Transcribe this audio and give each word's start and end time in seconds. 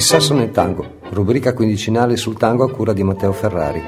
Il 0.00 0.06
sasso 0.06 0.32
nel 0.32 0.50
tango, 0.50 1.00
rubrica 1.10 1.52
quindicinale 1.52 2.16
sul 2.16 2.38
tango 2.38 2.64
a 2.64 2.70
cura 2.70 2.94
di 2.94 3.02
Matteo 3.02 3.34
Ferrari. 3.34 3.82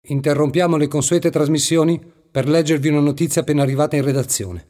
Interrompiamo 0.00 0.76
le 0.76 0.88
consuete 0.88 1.30
trasmissioni 1.30 2.02
per 2.28 2.48
leggervi 2.48 2.88
una 2.88 2.98
notizia 2.98 3.42
appena 3.42 3.62
arrivata 3.62 3.94
in 3.94 4.02
redazione. 4.02 4.66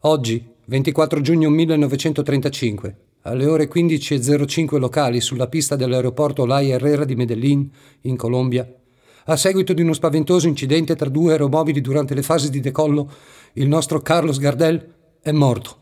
Oggi, 0.00 0.50
24 0.64 1.20
giugno 1.20 1.50
1935, 1.50 2.96
alle 3.26 3.46
ore 3.46 3.68
15.05 3.68 4.78
locali 4.78 5.20
sulla 5.20 5.48
pista 5.48 5.76
dell'aeroporto 5.76 6.44
Lai 6.44 6.70
Herrera 6.70 7.04
di 7.04 7.16
Medellín, 7.16 7.70
in 8.02 8.16
Colombia, 8.16 8.70
a 9.26 9.36
seguito 9.36 9.72
di 9.72 9.80
uno 9.80 9.94
spaventoso 9.94 10.46
incidente 10.46 10.94
tra 10.94 11.08
due 11.08 11.32
aeromobili 11.32 11.80
durante 11.80 12.14
le 12.14 12.22
fasi 12.22 12.50
di 12.50 12.60
decollo, 12.60 13.10
il 13.54 13.66
nostro 13.66 14.00
Carlos 14.00 14.38
Gardel 14.38 14.92
è 15.22 15.32
morto. 15.32 15.76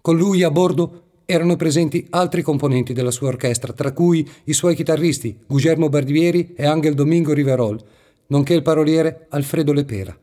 Con 0.00 0.16
lui 0.16 0.44
a 0.44 0.50
bordo 0.52 1.02
erano 1.24 1.56
presenti 1.56 2.06
altri 2.10 2.42
componenti 2.42 2.92
della 2.92 3.10
sua 3.10 3.28
orchestra, 3.28 3.72
tra 3.72 3.90
cui 3.90 4.28
i 4.44 4.52
suoi 4.52 4.76
chitarristi 4.76 5.40
Guglielmo 5.44 5.88
Barbieri 5.88 6.54
e 6.54 6.64
Angel 6.64 6.94
Domingo 6.94 7.32
Riverol, 7.32 7.82
nonché 8.28 8.54
il 8.54 8.62
paroliere 8.62 9.26
Alfredo 9.30 9.72
Lepera. 9.72 10.16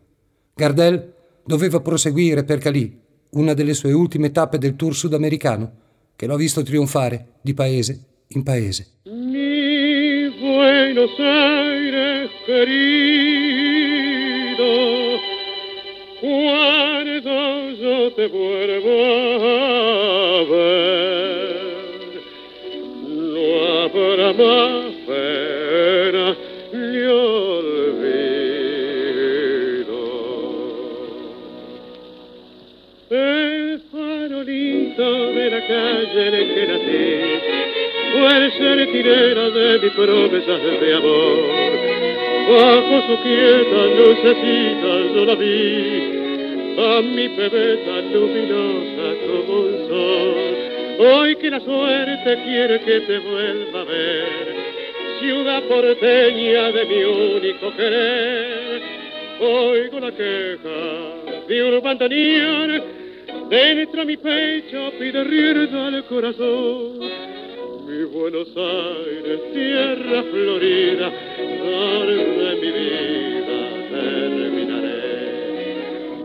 Gardel 0.56 1.14
doveva 1.44 1.82
proseguire 1.82 2.46
per 2.46 2.60
Cali, 2.60 2.98
una 3.32 3.54
delle 3.54 3.74
sue 3.74 3.92
ultime 3.92 4.32
tappe 4.32 4.58
del 4.58 4.78
tour 4.78 4.96
sudamericano, 4.96 5.82
che 6.16 6.26
l'ho 6.26 6.36
visto 6.36 6.64
trionfare 6.64 7.34
di 7.42 7.54
paese 7.54 8.06
in 8.30 8.44
paese. 8.44 8.88
Mi 9.06 10.30
Buenos 10.40 11.20
Aires 11.20 12.30
querido, 12.46 13.50
cuando 16.20 17.72
yo 17.72 18.12
te 18.14 18.28
vuelvo 18.28 18.96
a 19.44 20.44
ver, 20.50 21.56
no 23.04 23.46
habrá 23.84 24.34
más 24.34 24.93
promesas 40.06 40.62
de 40.82 40.96
amor. 40.96 41.38
Bajo 42.50 42.96
su 43.08 43.24
quieta 43.24 43.80
lucecita 43.98 44.92
yo 45.16 45.26
la 45.26 45.36
vi, 45.36 46.76
a 46.78 47.02
mi 47.02 47.28
bebé 47.30 47.80
luminosa 48.12 49.08
como 49.26 49.60
un 49.60 49.88
sol. 49.88 50.36
Hoy 51.00 51.36
que 51.38 51.50
la 51.50 51.60
suerte 51.62 52.44
quiere 52.44 52.80
que 52.82 53.00
te 53.00 53.20
vuelva 53.20 53.82
a 53.82 53.84
ver, 53.86 54.28
ciudad 55.22 55.64
porteña 55.64 56.72
de 56.72 56.86
mi 56.86 57.04
único 57.04 57.72
querer, 57.78 58.82
oigo 59.40 60.00
la 60.02 60.12
queja 60.12 61.48
de 61.48 61.64
un 61.64 61.82
bandoneón, 61.82 62.84
dentro 63.50 64.06
mi 64.06 64.18
pecho 64.18 64.92
pide 65.00 65.24
rienda 65.24 65.88
al 65.88 66.04
corazón. 66.06 66.93
Buenos 68.06 68.48
Aires, 68.58 69.40
tierra 69.54 70.24
florida, 70.24 71.12
donde 71.64 72.56
mi 72.62 72.72
vida 72.72 73.60
terminaré. 73.92 75.00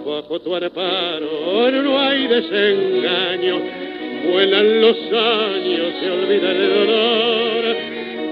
Bajo 0.05 0.41
tu 0.41 0.56
amparo 0.56 1.71
no 1.71 1.99
hay 2.00 2.27
desengaño, 2.27 3.61
vuelan 4.31 4.81
los 4.81 4.97
años, 5.12 5.94
se 6.00 6.11
olvida 6.11 6.50
el 6.50 6.69
dolor. 6.75 7.77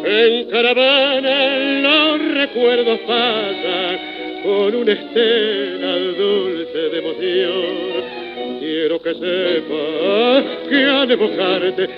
En 0.04 0.50
caravana 0.50 1.58
los 1.82 2.34
recuerdos 2.34 2.98
pasan 3.00 3.98
con 4.42 4.74
una 4.74 4.92
estela 4.92 5.96
dulce 6.18 6.78
de 6.78 6.98
emoción. 6.98 8.25
Quiero 8.76 9.00
que 9.00 9.14
sepas 9.14 10.44
que 10.68 10.84
al 10.84 11.10
evocarte 11.10 11.88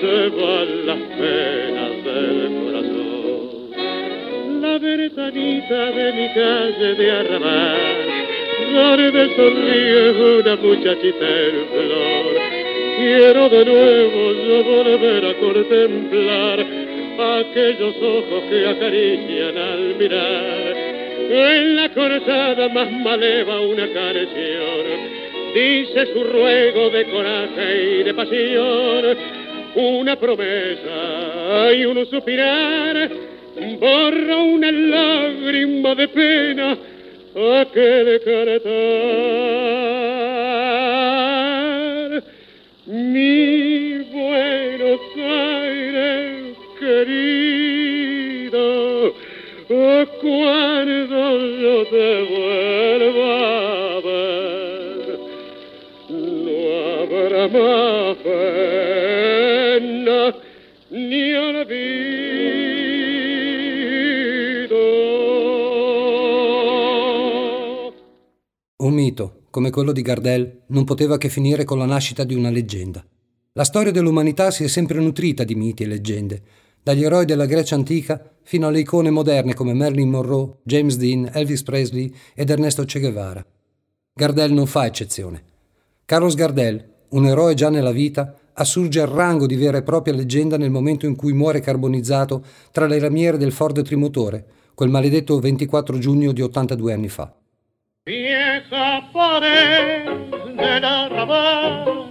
se 0.00 0.28
van 0.30 0.86
las 0.86 0.98
penas 1.20 2.04
del 2.06 2.38
corazón. 2.64 3.70
La 4.62 4.78
ventanita 4.78 5.90
de 5.90 6.12
mi 6.14 6.28
calle 6.32 6.94
de 6.94 7.10
arrabal, 7.10 7.76
donde 8.72 9.36
sonríe 9.36 10.40
una 10.40 10.56
muchachita 10.56 11.28
en 11.28 11.56
flor. 11.68 12.34
Quiero 12.96 13.48
de 13.50 13.64
nuevo 13.66 14.32
yo 14.32 14.64
volver 14.64 15.26
a 15.26 15.34
contemplar 15.34 16.66
aquellos 17.40 17.94
ojos 18.00 18.42
que 18.48 18.68
acarician 18.68 19.58
al 19.58 19.96
mirar. 19.98 20.76
En 21.30 21.76
la 21.76 21.90
cortada 21.90 22.70
más 22.70 22.90
maleva 22.90 23.60
una 23.60 23.86
canción 23.88 25.11
dice 25.54 26.06
su 26.12 26.24
ruego 26.24 26.90
de 26.90 27.04
coraje 27.06 28.00
y 28.00 28.02
de 28.02 28.14
pasión, 28.14 29.16
una 29.74 30.16
promesa 30.16 31.72
y 31.74 31.84
un 31.84 32.06
suspirar, 32.06 33.10
borra 33.78 34.36
una 34.36 34.72
lágrima 34.72 35.94
de 35.94 36.08
pena 36.08 36.76
aquel 37.60 38.20
cantar. 38.24 38.72
Mi 42.86 43.98
Buenos 44.12 45.00
Aires 45.16 46.56
querido, 46.78 47.82
cuando 50.20 51.40
yo 51.60 51.86
te 51.86 52.22
vuelva 52.22 53.61
Un 68.76 68.92
mito, 68.94 69.42
come 69.50 69.70
quello 69.70 69.92
di 69.92 70.02
Gardel, 70.02 70.62
non 70.68 70.84
poteva 70.84 71.18
che 71.18 71.28
finire 71.28 71.64
con 71.64 71.78
la 71.78 71.84
nascita 71.84 72.24
di 72.24 72.34
una 72.34 72.50
leggenda. 72.50 73.04
La 73.54 73.64
storia 73.64 73.90
dell'umanità 73.90 74.50
si 74.50 74.64
è 74.64 74.68
sempre 74.68 74.98
nutrita 75.00 75.44
di 75.44 75.54
miti 75.54 75.82
e 75.82 75.86
leggende, 75.86 76.42
dagli 76.82 77.04
eroi 77.04 77.24
della 77.24 77.46
Grecia 77.46 77.74
antica 77.74 78.34
fino 78.42 78.66
alle 78.66 78.80
icone 78.80 79.10
moderne 79.10 79.54
come 79.54 79.72
Marilyn 79.72 80.10
Monroe, 80.10 80.58
James 80.64 80.96
Dean, 80.96 81.30
Elvis 81.32 81.62
Presley 81.62 82.12
ed 82.34 82.50
Ernesto 82.50 82.84
Che 82.84 83.00
Guevara. 83.00 83.44
Gardel 84.14 84.52
non 84.52 84.66
fa 84.66 84.86
eccezione. 84.86 85.42
Carlos 86.04 86.34
Gardel, 86.34 86.91
un 87.12 87.26
eroe 87.26 87.54
già 87.54 87.70
nella 87.70 87.90
vita, 87.90 88.34
assurge 88.54 89.00
al 89.00 89.08
rango 89.08 89.46
di 89.46 89.56
vera 89.56 89.78
e 89.78 89.82
propria 89.82 90.14
leggenda 90.14 90.56
nel 90.56 90.70
momento 90.70 91.06
in 91.06 91.16
cui 91.16 91.32
muore 91.32 91.60
carbonizzato 91.60 92.44
tra 92.70 92.86
le 92.86 93.00
lamiere 93.00 93.38
del 93.38 93.52
Ford 93.52 93.80
trimotore, 93.82 94.44
quel 94.74 94.90
maledetto 94.90 95.38
24 95.38 95.98
giugno 95.98 96.32
di 96.32 96.42
82 96.42 96.92
anni 96.92 97.08
fa. 97.08 97.32
Vieja 98.04 99.08
pared 99.12 100.54
del 100.56 100.84
arrabal, 100.84 102.08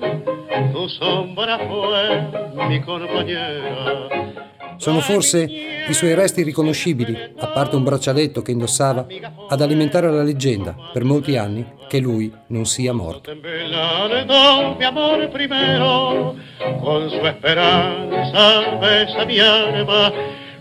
tu 0.71 0.87
sombra 0.87 1.57
fue 1.57 2.65
mi 2.67 2.79
compañera. 2.81 4.50
Sono 4.81 4.99
forse 4.99 5.43
i 5.87 5.93
suoi 5.93 6.15
resti 6.15 6.41
riconoscibili, 6.41 7.15
a 7.37 7.47
parte 7.49 7.75
un 7.75 7.83
braccialetto 7.83 8.41
che 8.41 8.49
indossava, 8.49 9.05
ad 9.47 9.61
alimentare 9.61 10.09
la 10.09 10.23
leggenda, 10.23 10.75
per 10.91 11.03
molti 11.03 11.37
anni, 11.37 11.63
che 11.87 11.99
lui 11.99 12.33
non 12.47 12.65
sia 12.65 12.91
morto. 12.91 13.31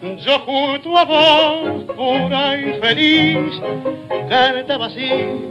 Yo 0.02 0.38
junto 0.40 0.96
a 0.96 1.04
vos, 1.04 1.84
pura 1.94 2.58
y 2.58 2.80
feliz, 2.80 3.60
cantaba 4.30 4.86
así 4.86 5.10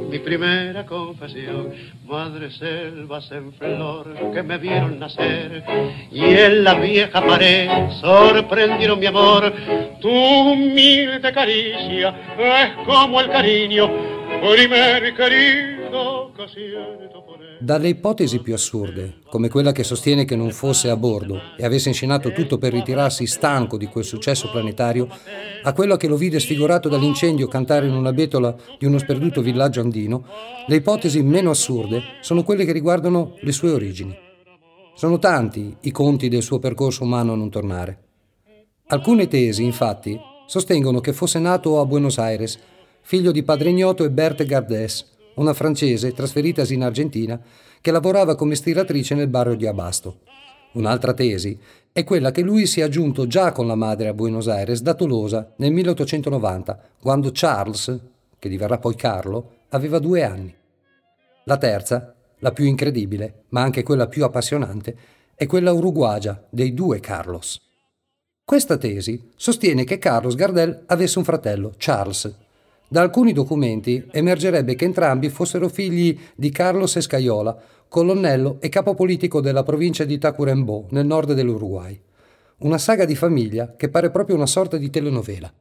mi 0.10 0.18
primera 0.18 0.88
confesión. 0.88 1.72
Madre 2.06 2.50
selvas 2.50 3.32
en 3.32 3.54
flor 3.54 4.32
que 4.34 4.42
me 4.42 4.58
vieron 4.58 4.98
nacer 4.98 5.64
y 6.12 6.24
en 6.24 6.64
la 6.64 6.74
vieja 6.74 7.22
pared 7.22 7.70
sorprendieron 8.02 9.00
mi 9.00 9.06
amor. 9.06 9.54
Tu 10.02 10.10
humilde 10.10 11.32
caricia 11.32 12.16
es 12.40 12.88
como 12.88 13.22
el 13.22 13.30
cariño, 13.30 13.88
primer 14.42 15.14
querido 15.16 15.69
Dalle 17.60 17.90
ipotesi 17.90 18.40
più 18.40 18.54
assurde, 18.54 19.18
come 19.30 19.50
quella 19.50 19.74
che 19.74 19.84
sostiene 19.84 20.24
che 20.24 20.38
non 20.38 20.52
fosse 20.52 20.90
a 20.90 20.96
bordo 20.96 21.38
e 21.58 21.66
avesse 21.66 21.90
inscenato 21.90 22.32
tutto 22.32 22.58
per 22.58 22.72
ritirarsi 22.72 23.28
stanco 23.28 23.76
di 23.76 23.88
quel 23.88 24.06
successo 24.06 24.50
planetario, 24.50 25.10
a 25.64 25.74
quella 25.74 25.98
che 25.98 26.08
lo 26.08 26.16
vide 26.16 26.40
sfigurato 26.40 26.88
dall'incendio 26.88 27.50
cantare 27.50 27.88
in 27.88 27.94
una 27.94 28.14
betola 28.14 28.56
di 28.78 28.86
uno 28.86 28.98
sperduto 29.00 29.42
villaggio 29.42 29.82
andino, 29.82 30.26
le 30.66 30.78
ipotesi 30.78 31.22
meno 31.22 31.50
assurde 31.50 32.02
sono 32.22 32.44
quelle 32.44 32.64
che 32.64 32.72
riguardano 32.72 33.36
le 33.42 33.52
sue 33.52 33.72
origini. 33.72 34.18
Sono 34.96 35.20
tanti 35.20 35.76
i 35.82 35.92
conti 35.92 36.30
del 36.30 36.42
suo 36.42 36.60
percorso 36.60 37.04
umano 37.04 37.34
a 37.34 37.36
non 37.36 37.50
tornare. 37.50 38.04
Alcune 38.88 39.28
tesi, 39.28 39.64
infatti, 39.64 40.18
sostengono 40.46 41.02
che 41.02 41.12
fosse 41.12 41.40
nato 41.40 41.82
a 41.82 41.86
Buenos 41.86 42.18
Aires, 42.18 42.58
figlio 43.02 43.32
di 43.32 43.44
padre 43.44 43.72
ignoto 43.72 44.06
e 44.06 44.10
Berthe 44.10 44.46
Gardès, 44.46 45.18
una 45.40 45.54
francese 45.54 46.14
trasferitasi 46.14 46.74
in 46.74 46.84
Argentina 46.84 47.40
che 47.82 47.92
lavorava 47.92 48.36
come 48.36 48.56
stiratrice 48.56 49.16
nel 49.16 49.28
barrio 49.28 49.56
di 49.56 49.66
Abasto. 49.66 50.20
Un'altra 50.74 51.14
tesi 51.14 51.58
è 51.92 52.04
quella 52.04 52.32
che 52.32 52.42
lui 52.42 52.68
sia 52.68 52.90
giunto 52.90 53.26
già 53.26 53.52
con 53.52 53.66
la 53.66 53.76
madre 53.76 54.10
a 54.10 54.14
Buenos 54.14 54.48
Aires 54.48 54.82
da 54.82 54.94
Tolosa 54.94 55.54
nel 55.58 55.72
1890, 55.72 56.80
quando 57.02 57.32
Charles, 57.34 58.00
che 58.38 58.50
diverrà 58.50 58.78
poi 58.78 58.96
Carlo, 58.96 59.56
aveva 59.70 59.98
due 60.00 60.24
anni. 60.24 60.54
La 61.46 61.58
terza, 61.58 62.14
la 62.40 62.52
più 62.52 62.66
incredibile, 62.66 63.46
ma 63.50 63.62
anche 63.62 63.82
quella 63.82 64.08
più 64.08 64.24
appassionante, 64.24 64.96
è 65.36 65.48
quella 65.48 65.72
uruguagia 65.72 66.46
dei 66.50 66.74
due 66.74 67.00
Carlos. 67.00 67.60
Questa 68.44 68.78
tesi 68.78 69.32
sostiene 69.36 69.84
che 69.84 69.98
Carlos 69.98 70.36
Gardel 70.36 70.84
avesse 70.88 71.18
un 71.18 71.24
fratello, 71.24 71.74
Charles. 71.78 72.36
Da 72.92 73.02
alcuni 73.02 73.34
documenti 73.34 74.04
emergerebbe 74.10 74.74
che 74.74 74.86
entrambi 74.86 75.30
fossero 75.30 75.70
figli 75.70 76.18
di 76.36 76.50
Carlos 76.50 76.96
Escaiola, 76.96 77.56
colonnello 77.88 78.58
e 78.60 78.70
capo 78.70 78.96
politico 78.96 79.42
della 79.42 79.62
provincia 79.62 80.06
di 80.06 80.18
Tacuarembó, 80.18 80.88
nel 80.90 81.06
nord 81.06 81.34
dell'Uruguay. 81.34 82.02
Una 82.62 82.80
saga 82.80 83.06
di 83.06 83.14
famiglia 83.16 83.76
che 83.76 83.90
pare 83.90 84.10
proprio 84.10 84.36
una 84.36 84.48
sorta 84.48 84.78
di 84.78 84.90
telenovela. 84.90 85.54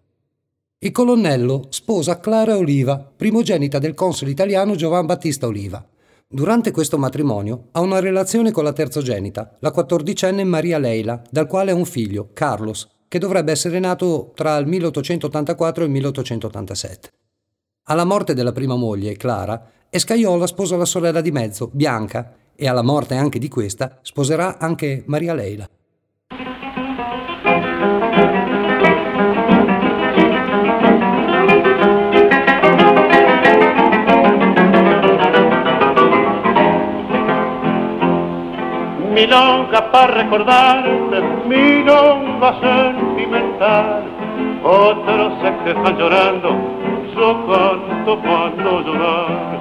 Il 0.78 0.90
colonnello 0.90 1.66
sposa 1.68 2.18
Clara 2.18 2.56
Oliva, 2.56 2.96
primogenita 3.14 3.78
del 3.78 3.92
console 3.92 4.30
italiano 4.30 4.74
Giovan 4.74 5.04
Battista 5.04 5.46
Oliva. 5.46 5.86
Durante 6.26 6.70
questo 6.70 6.96
matrimonio 6.96 7.66
ha 7.72 7.80
una 7.80 8.00
relazione 8.00 8.52
con 8.52 8.64
la 8.64 8.72
terzogenita, 8.72 9.58
la 9.60 9.70
quattordicenne 9.70 10.44
Maria 10.44 10.78
Leila, 10.78 11.22
dal 11.30 11.46
quale 11.46 11.72
ha 11.72 11.74
un 11.74 11.84
figlio, 11.84 12.30
Carlos, 12.32 12.88
che 13.08 13.18
dovrebbe 13.18 13.52
essere 13.52 13.78
nato 13.78 14.32
tra 14.34 14.56
il 14.58 14.66
1884 14.66 15.82
e 15.82 15.86
il 15.86 15.92
1887. 15.92 17.10
Alla 17.84 18.04
morte 18.04 18.34
della 18.34 18.52
prima 18.52 18.76
moglie, 18.76 19.16
Clara, 19.16 19.70
Escaiola 19.90 20.46
sposa 20.46 20.76
la 20.76 20.84
sorella 20.84 21.22
di 21.22 21.30
mezzo, 21.30 21.70
Bianca, 21.72 22.34
e 22.54 22.68
alla 22.68 22.82
morte 22.82 23.14
anche 23.14 23.38
di 23.38 23.48
questa 23.48 23.98
sposerà 24.02 24.58
anche 24.58 25.04
Maria 25.06 25.32
Leila. 25.32 25.68
Milonga 39.18 39.80
para 39.90 40.14
recordarte, 40.14 41.20
milonga 41.46 42.50
sentimental. 42.60 44.04
Otros 44.62 45.32
se 45.42 45.50
quejan 45.64 45.98
llorando, 45.98 46.50
yo 47.14 47.28
canto 47.48 48.12
no 48.62 48.80
llorar. 48.80 49.58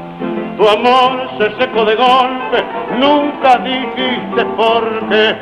Tu 0.57 0.68
amor 0.68 1.12
se 1.38 1.45
secó 1.59 1.86
de 1.86 1.95
golpe, 1.95 2.57
nunca 3.00 3.57
dijiste 3.57 4.45
por 4.56 4.83
qué. 5.09 5.36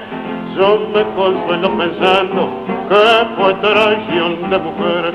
Yo 0.55 0.79
me 0.93 1.03
consuelo 1.15 1.77
pensando 1.77 2.49
que 2.89 3.05
fue 3.35 3.53
traición 3.55 4.49
de 4.49 4.57
mujer. 4.59 5.13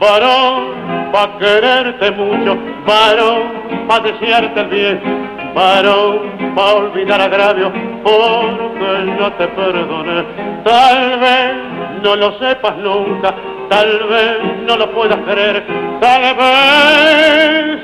Varón, 0.00 1.10
pa' 1.12 1.38
quererte 1.38 2.10
mucho, 2.12 2.56
varón, 2.86 3.42
pa' 3.86 4.00
desearte 4.00 4.60
el 4.60 4.66
bien, 4.68 5.33
varón, 5.54 6.54
pa' 6.54 6.74
olvidar 6.74 7.20
agravio, 7.20 7.72
porque 8.02 9.12
no 9.18 9.32
te 9.32 9.48
perdone. 9.48 10.24
Tal 10.64 11.18
vez 11.20 11.54
no 12.02 12.16
lo 12.16 12.38
sepas 12.38 12.76
nunca, 12.76 13.34
tal 13.68 14.04
vez 14.08 14.38
no 14.66 14.76
lo 14.76 14.90
puedas 14.92 15.18
creer, 15.20 15.64
tal 16.00 16.34
vez 16.36 17.80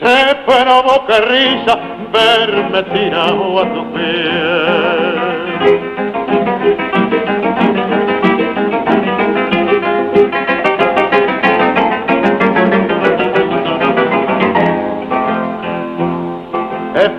te 0.00 0.34
provoque 0.44 1.20
risa 1.20 1.78
verme 2.12 2.82
tirado 2.82 3.60
a 3.60 3.74
tu 3.74 3.92
pie. 3.92 5.35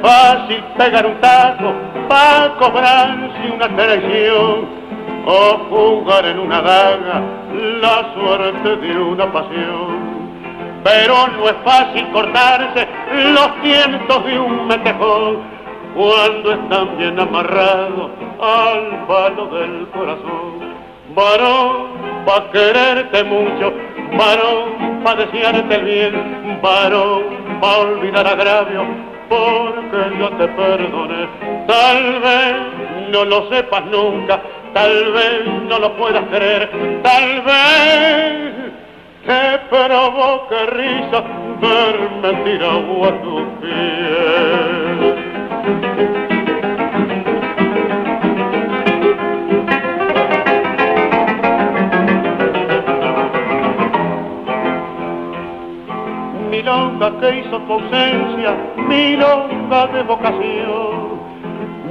Fácil 0.07 0.63
pegar 0.77 1.05
un 1.05 1.19
taco 1.19 1.73
para 2.07 2.55
cobrarse 2.55 3.51
una 3.53 3.67
traición 3.75 4.69
o 5.25 5.57
jugar 5.69 6.25
en 6.25 6.39
una 6.39 6.61
daga 6.61 7.21
la 7.81 8.13
suerte 8.13 8.77
de 8.77 8.97
una 8.97 9.29
pasión. 9.33 10.17
Pero 10.83 11.27
no 11.35 11.49
es 11.49 11.55
fácil 11.65 12.07
cortarse 12.13 12.87
los 13.33 13.61
tientos 13.61 14.25
de 14.25 14.39
un 14.39 14.67
metejón 14.67 15.39
cuando 15.93 16.53
están 16.53 16.97
bien 16.97 17.19
amarrados 17.19 18.11
al 18.39 19.05
palo 19.07 19.47
del 19.47 19.87
corazón. 19.89 20.77
Varón, 21.15 22.23
pa' 22.25 22.49
quererte 22.51 23.23
mucho, 23.25 23.73
varón, 24.17 25.01
pa' 25.03 25.15
desearte 25.15 25.77
bien, 25.79 26.59
varón, 26.61 27.23
pa' 27.59 27.77
olvidar 27.77 28.27
agravio, 28.27 28.85
porque 29.29 30.17
yo 30.19 30.29
te 30.37 30.47
perdone. 30.47 31.27
Tal 31.67 32.19
vez 32.21 32.55
no 33.11 33.25
lo 33.25 33.49
sepas 33.49 33.85
nunca, 33.85 34.41
tal 34.73 35.11
vez 35.11 35.45
no 35.67 35.79
lo 35.79 35.95
puedas 35.97 36.23
creer, 36.29 36.69
tal 37.03 37.41
vez 37.41 38.47
te 39.25 39.59
provoque 39.69 40.65
risa 40.67 41.23
verme 41.61 42.33
tirado 42.43 43.05
a 43.05 43.21
tu 43.21 43.45
pies. 43.61 45.07
Milonga 56.77 57.19
que 57.19 57.39
hizo 57.39 57.59
tu 57.59 57.73
ausencia, 57.73 58.55
milonga 58.77 59.87
de 59.87 60.03
vocación, 60.03 61.19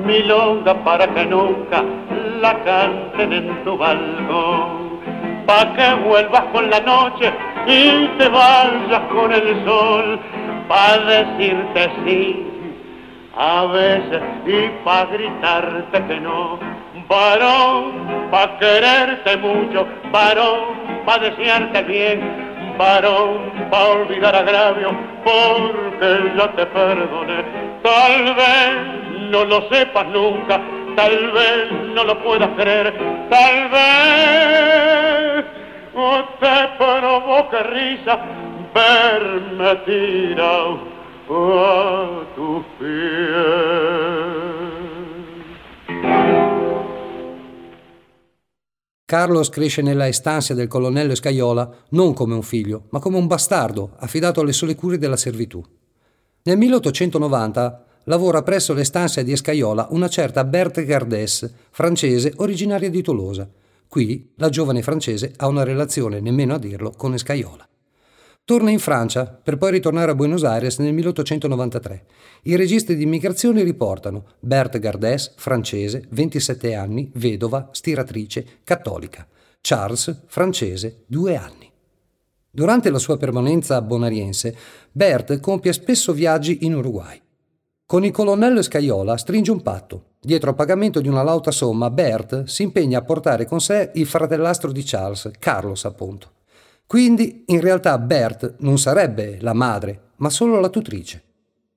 milonga 0.05 0.75
para 0.85 1.07
que 1.09 1.27
nunca 1.27 1.83
la 2.41 2.55
canten 2.65 3.33
en 3.33 3.65
tu 3.65 3.77
balcón, 3.77 5.01
pa' 5.47 5.73
que 5.75 5.95
vuelvas 6.07 6.45
con 6.53 6.71
la 6.71 6.81
noche 6.81 7.33
y 7.67 8.07
te 8.19 8.29
vayas 8.29 9.03
con 9.13 9.33
el 9.33 9.65
sol, 9.65 10.21
pa' 10.69 10.99
decirte 10.99 11.91
sí, 12.05 12.47
a 13.37 13.67
veces 13.67 14.23
y 14.47 14.85
pa' 14.85 15.07
gritarte 15.07 16.05
que 16.07 16.21
no, 16.21 16.59
varón, 17.09 18.31
pa' 18.31 18.59
quererte 18.59 19.37
mucho, 19.39 19.87
varón, 20.13 21.05
pa' 21.05 21.19
desearte 21.19 21.83
bien, 21.83 22.46
varón 22.77 23.69
pa' 23.71 23.89
olvidar 23.89 24.35
agravio, 24.37 24.91
porque 25.25 26.33
yo 26.37 26.51
te 26.51 26.67
perdone. 26.67 27.45
Tal 27.83 28.35
vez 28.35 29.31
no 29.31 29.45
lo 29.45 29.69
sepas 29.69 30.07
nunca, 30.09 30.61
tal 30.97 31.31
vez 31.33 31.73
no 31.95 32.05
lo 32.05 32.23
puedas 32.23 32.51
creer, 32.57 32.95
tal 33.29 33.69
vez 33.71 34.07
te 36.41 36.69
provoque 36.79 37.63
risa 37.63 38.19
verme 38.75 39.77
tirado 39.87 40.79
a 41.29 42.25
tus 42.35 42.65
pies. 42.79 44.56
Carlos 49.07 49.51
cresce 49.51 49.83
nella 49.83 50.09
estansia 50.09 50.53
del 50.57 50.67
colonnello 50.67 51.15
Scaiola 51.15 51.71
non 51.91 52.13
come 52.13 52.35
un 52.35 52.43
figlio, 52.43 52.87
ma 52.89 52.99
come 52.99 53.17
un 53.19 53.29
bastardo 53.29 53.93
affidato 53.99 54.41
alle 54.41 54.53
sole 54.53 54.75
cure 54.75 54.99
della 54.99 55.17
servitù. 55.17 55.65
Nel 56.43 56.57
1890 56.59 57.85
lavora 58.07 58.43
presso 58.43 58.75
l'estansia 58.75 59.23
di 59.23 59.31
Escaiola 59.31 59.87
una 59.91 60.09
certa 60.09 60.43
Berthe 60.43 60.85
Gardès, 60.85 61.49
francese 61.71 62.33
originaria 62.39 62.91
di 62.91 63.01
Tolosa. 63.01 63.49
Qui 63.87 64.33
la 64.39 64.49
giovane 64.49 64.83
francese 64.83 65.33
ha 65.37 65.47
una 65.47 65.63
relazione, 65.63 66.19
nemmeno 66.19 66.55
a 66.55 66.59
dirlo, 66.59 66.91
con 66.91 67.15
Escaiola. 67.15 67.65
Torna 68.47 68.71
in 68.71 68.79
Francia 68.79 69.27
per 69.27 69.59
poi 69.59 69.73
ritornare 69.73 70.13
a 70.13 70.15
Buenos 70.15 70.45
Aires 70.45 70.79
nel 70.79 70.95
1893. 70.95 72.07
I 72.43 72.55
registri 72.55 72.95
di 72.95 73.03
immigrazione 73.03 73.65
riportano 73.65 74.35
Berthe 74.39 74.79
Gardès, 74.79 75.35
francese, 75.37 76.05
27 76.11 76.73
anni, 76.73 77.11
vedova, 77.15 77.71
stiratrice, 77.73 78.61
cattolica. 78.63 79.27
Charles, 79.61 80.27
francese, 80.29 81.03
2 81.09 81.37
anni. 81.37 81.69
Durante 82.49 82.89
la 82.91 83.01
sua 83.01 83.17
permanenza 83.17 83.83
Bonariense, 83.83 84.57
Berthe 84.93 85.41
compie 85.41 85.73
spesso 85.73 86.13
viaggi 86.13 86.65
in 86.67 86.77
Uruguay. 86.77 87.21
Con 87.85 88.05
il 88.05 88.13
colonnello 88.13 88.63
Scaiola 88.63 89.17
stringe 89.17 89.51
un 89.51 89.63
patto. 89.63 90.11
Dietro 90.21 90.51
a 90.51 90.55
pagamento 90.55 91.01
di 91.01 91.09
una 91.09 91.25
lauta 91.25 91.51
somma, 91.51 91.91
Berthe 91.91 92.47
si 92.47 92.63
impegna 92.63 93.01
a 93.01 93.03
portare 93.03 93.45
con 93.45 93.61
sé 93.61 93.91
il 93.95 94.07
fratellastro 94.07 94.71
di 94.71 94.85
Charles, 94.85 95.33
Carlos 95.41 95.85
appunto. 95.85 96.35
Quindi 96.87 97.43
in 97.47 97.61
realtà 97.61 97.99
Bert 97.99 98.57
non 98.59 98.79
sarebbe 98.79 99.39
la 99.41 99.53
madre, 99.53 100.13
ma 100.17 100.31
solo 100.31 100.61
la 100.61 100.69
tutrice. 100.69 101.23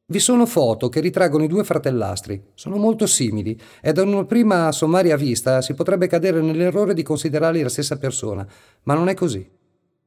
Vi 0.06 0.20
sono 0.20 0.46
foto 0.46 0.90
che 0.90 1.02
ritraggono 1.02 1.44
i 1.44 1.48
due 1.48 1.64
fratellastri, 1.64 2.50
sono 2.56 2.78
molto 2.78 3.06
simili 3.06 3.60
e 3.82 3.92
da 3.92 4.02
una 4.02 4.26
prima 4.26 4.72
sommaria 4.72 5.16
vista 5.16 5.62
si 5.62 5.74
potrebbe 5.76 6.08
cadere 6.08 6.42
nell'errore 6.42 6.94
di 6.94 7.04
considerarli 7.04 7.62
la 7.62 7.70
stessa 7.70 7.98
persona, 7.98 8.46
ma 8.84 8.96
non 8.96 9.08
è 9.08 9.14
così. 9.14 9.48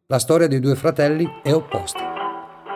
La 0.06 0.18
storia 0.18 0.48
dei 0.48 0.60
due 0.60 0.74
fratelli 0.74 1.26
è 1.42 1.52
opposta. 1.52 2.00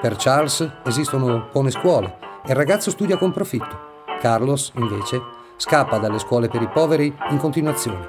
Per 0.00 0.14
Charles 0.16 0.68
esistono 0.85 1.49
buone 1.52 1.71
scuole 1.71 2.16
e 2.45 2.50
il 2.50 2.56
ragazzo 2.56 2.90
studia 2.90 3.18
con 3.18 3.33
profitto. 3.33 4.04
Carlos, 4.21 4.73
invece, 4.76 5.21
scappa 5.56 5.99
dalle 5.99 6.18
scuole 6.18 6.49
per 6.49 6.62
i 6.62 6.71
poveri 6.73 7.12
in 7.30 7.38
continuazione. 7.38 8.09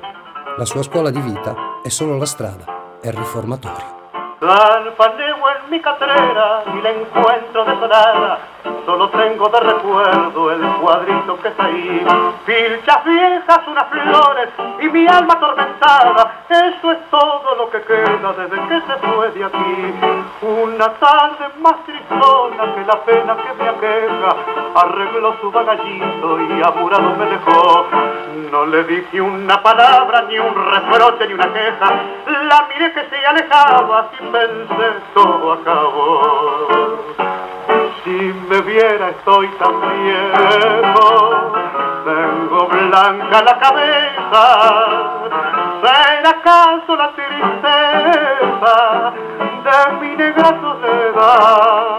La 0.58 0.66
sua 0.66 0.84
scuola 0.84 1.10
di 1.10 1.22
vita 1.22 1.82
è 1.84 1.90
solo 1.90 2.18
la 2.18 2.26
strada, 2.26 3.00
è 3.02 3.08
il 3.08 3.14
riformatorio. 3.14 3.97
Salpaneo 4.40 5.36
en 5.50 5.72
mi 5.72 5.80
catrera 5.82 6.64
y 6.72 6.82
la 6.82 6.92
encuentro 6.92 7.66
desolada. 7.66 8.38
Solo 8.86 9.10
tengo 9.10 9.50
de 9.50 9.60
recuerdo 9.60 10.52
el 10.52 10.62
cuadrito 10.76 11.40
que 11.42 11.48
está 11.48 11.66
ahí. 11.66 12.06
Pilchas 12.46 13.04
viejas, 13.04 13.60
unas 13.68 13.88
flores 13.88 14.50
y 14.80 14.90
mi 14.90 15.08
alma 15.08 15.34
atormentada. 15.34 16.44
Eso 16.50 16.92
es 16.92 17.10
todo 17.10 17.56
lo 17.58 17.70
que 17.72 17.82
queda 17.82 18.34
desde 18.38 18.68
que 18.68 18.82
se 18.82 19.08
fue 19.08 19.32
de 19.32 19.44
aquí. 19.44 19.94
Una 20.44 20.94
tarde 20.94 21.50
más 21.60 21.84
tristona 21.86 22.76
que 22.76 22.86
la 22.86 23.02
pena 23.06 23.38
que 23.38 23.54
me 23.64 23.70
aqueja. 23.70 24.36
Arregló 24.76 25.36
su 25.42 25.52
bagallito 25.52 26.40
y 26.42 26.62
apurado 26.62 27.16
me 27.16 27.26
dejó. 27.26 27.88
No 28.52 28.66
le 28.68 28.84
dije 28.84 29.20
una 29.20 29.62
palabra, 29.62 30.22
ni 30.30 30.38
un 30.40 30.54
reproche, 30.54 31.28
ni 31.28 31.34
una 31.34 31.52
queja. 31.52 31.94
La 32.48 32.68
miré 32.70 32.94
que 32.94 33.04
se 33.10 33.26
alejaba 33.26 34.10
sin 34.18 34.27
pensé 34.32 34.90
todo 35.14 35.54
acabó. 35.54 36.98
Si 38.04 38.34
me 38.50 38.62
viera 38.62 39.10
estoy 39.10 39.48
tan 39.60 39.82
viejo, 39.82 41.52
tengo 42.06 42.68
blanca 42.68 43.42
la 43.42 43.60
cabeza. 43.60 44.44
¿Será 45.82 46.30
acaso 46.30 46.96
la 46.96 47.12
tristeza 47.14 48.76
de 49.64 49.92
mi 50.00 50.16
negra 50.16 50.50
soledad? 50.62 51.98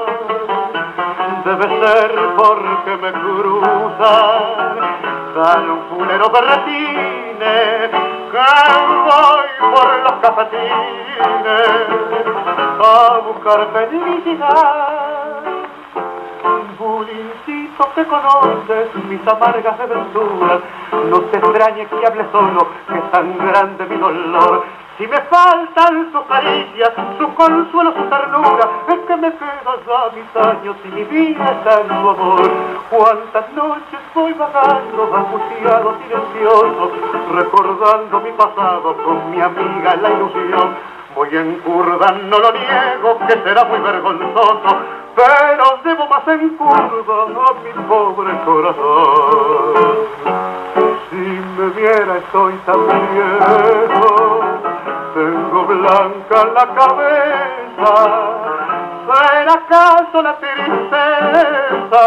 Debe 1.45 1.67
ser 1.81 2.13
porque 2.37 2.97
me 2.97 3.13
cruza 3.13 4.15
tan 5.35 5.65
fulero 5.91 6.31
berretines 6.31 8.18
que 8.31 8.39
voy 9.05 9.49
por 9.73 9.89
los 10.03 10.13
cafetines 10.21 10.79
a 12.85 13.21
buscar 13.27 13.69
felicidad. 13.73 15.43
Bulincito 16.79 17.93
que 17.95 18.05
conoces 18.07 18.95
mis 19.09 19.27
amargas 19.27 19.81
aventuras, 19.81 20.61
no 21.11 21.21
te 21.23 21.39
extrañe 21.39 21.87
que 21.87 22.07
hable 22.07 22.25
solo, 22.31 22.69
que 22.89 22.99
es 22.99 23.11
tan 23.11 23.37
grande 23.39 23.87
mi 23.87 23.97
dolor. 23.97 24.65
Si 24.99 25.07
me 25.07 25.21
faltan 25.31 26.11
sus 26.11 26.23
caricias, 26.23 26.93
su 27.19 27.35
consuelo, 27.35 27.93
su 27.93 28.03
ternura, 28.11 28.69
es 28.89 28.99
que 29.07 29.17
me 29.17 29.33
quedo 29.33 29.79
ya 29.87 30.11
mis 30.13 30.37
años 30.45 30.77
y 30.85 30.89
mi 30.89 31.05
vida 31.05 31.45
está 31.53 31.83
en 31.83 31.87
su 31.87 32.09
amor. 32.11 32.51
Cuántas 32.91 33.53
noches 33.53 34.01
voy 34.13 34.33
vagando, 34.33 35.15
angustiado, 35.15 35.95
silencioso, 36.03 36.91
recordando 37.33 38.21
mi 38.23 38.33
pasado 38.33 38.97
con 39.05 39.31
mi 39.31 39.41
amiga 39.41 39.95
la 40.03 40.11
ilusión. 40.11 40.77
Voy 41.15 41.37
en 41.37 41.61
curva, 41.61 42.11
no 42.25 42.39
lo 42.41 42.51
niego, 42.51 43.19
que 43.29 43.35
será 43.45 43.65
muy 43.67 43.79
vergonzoso, 43.79 44.79
pero 45.15 45.79
debo 45.85 46.09
más 46.09 46.27
en 46.27 46.57
curva 46.57 47.23
a 47.23 47.53
mi 47.63 47.73
pobre 47.87 48.33
corazón. 48.45 50.09
Si 51.11 51.17
me 51.17 51.71
viera 51.71 52.17
estoy 52.19 52.55
tan 52.67 52.87
viejo, 52.87 54.28
tengo 55.19 55.65
blanca 55.65 56.45
la 56.55 56.67
cabeza. 56.79 57.93
¿Será 59.09 59.53
acaso 59.53 60.23
la 60.23 60.35
tristeza 60.37 62.05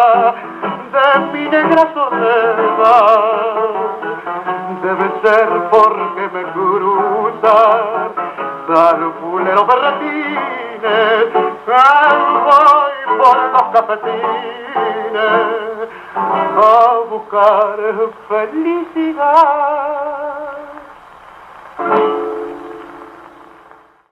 de 0.93 1.05
mi 1.33 1.43
negra 1.49 1.83
soledad? 1.93 3.69
Debe 4.81 5.07
ser 5.23 5.49
porque 5.71 6.23
me 6.33 6.43
cruzan 6.53 8.11
salpuleros 8.67 9.67
berretines 9.67 10.51
voy 12.45 12.95
por 13.17 13.37
los 13.51 13.63
cafetines 13.73 14.21
a 16.57 16.69
buscar 17.09 17.77
felicidad. 18.29 19.81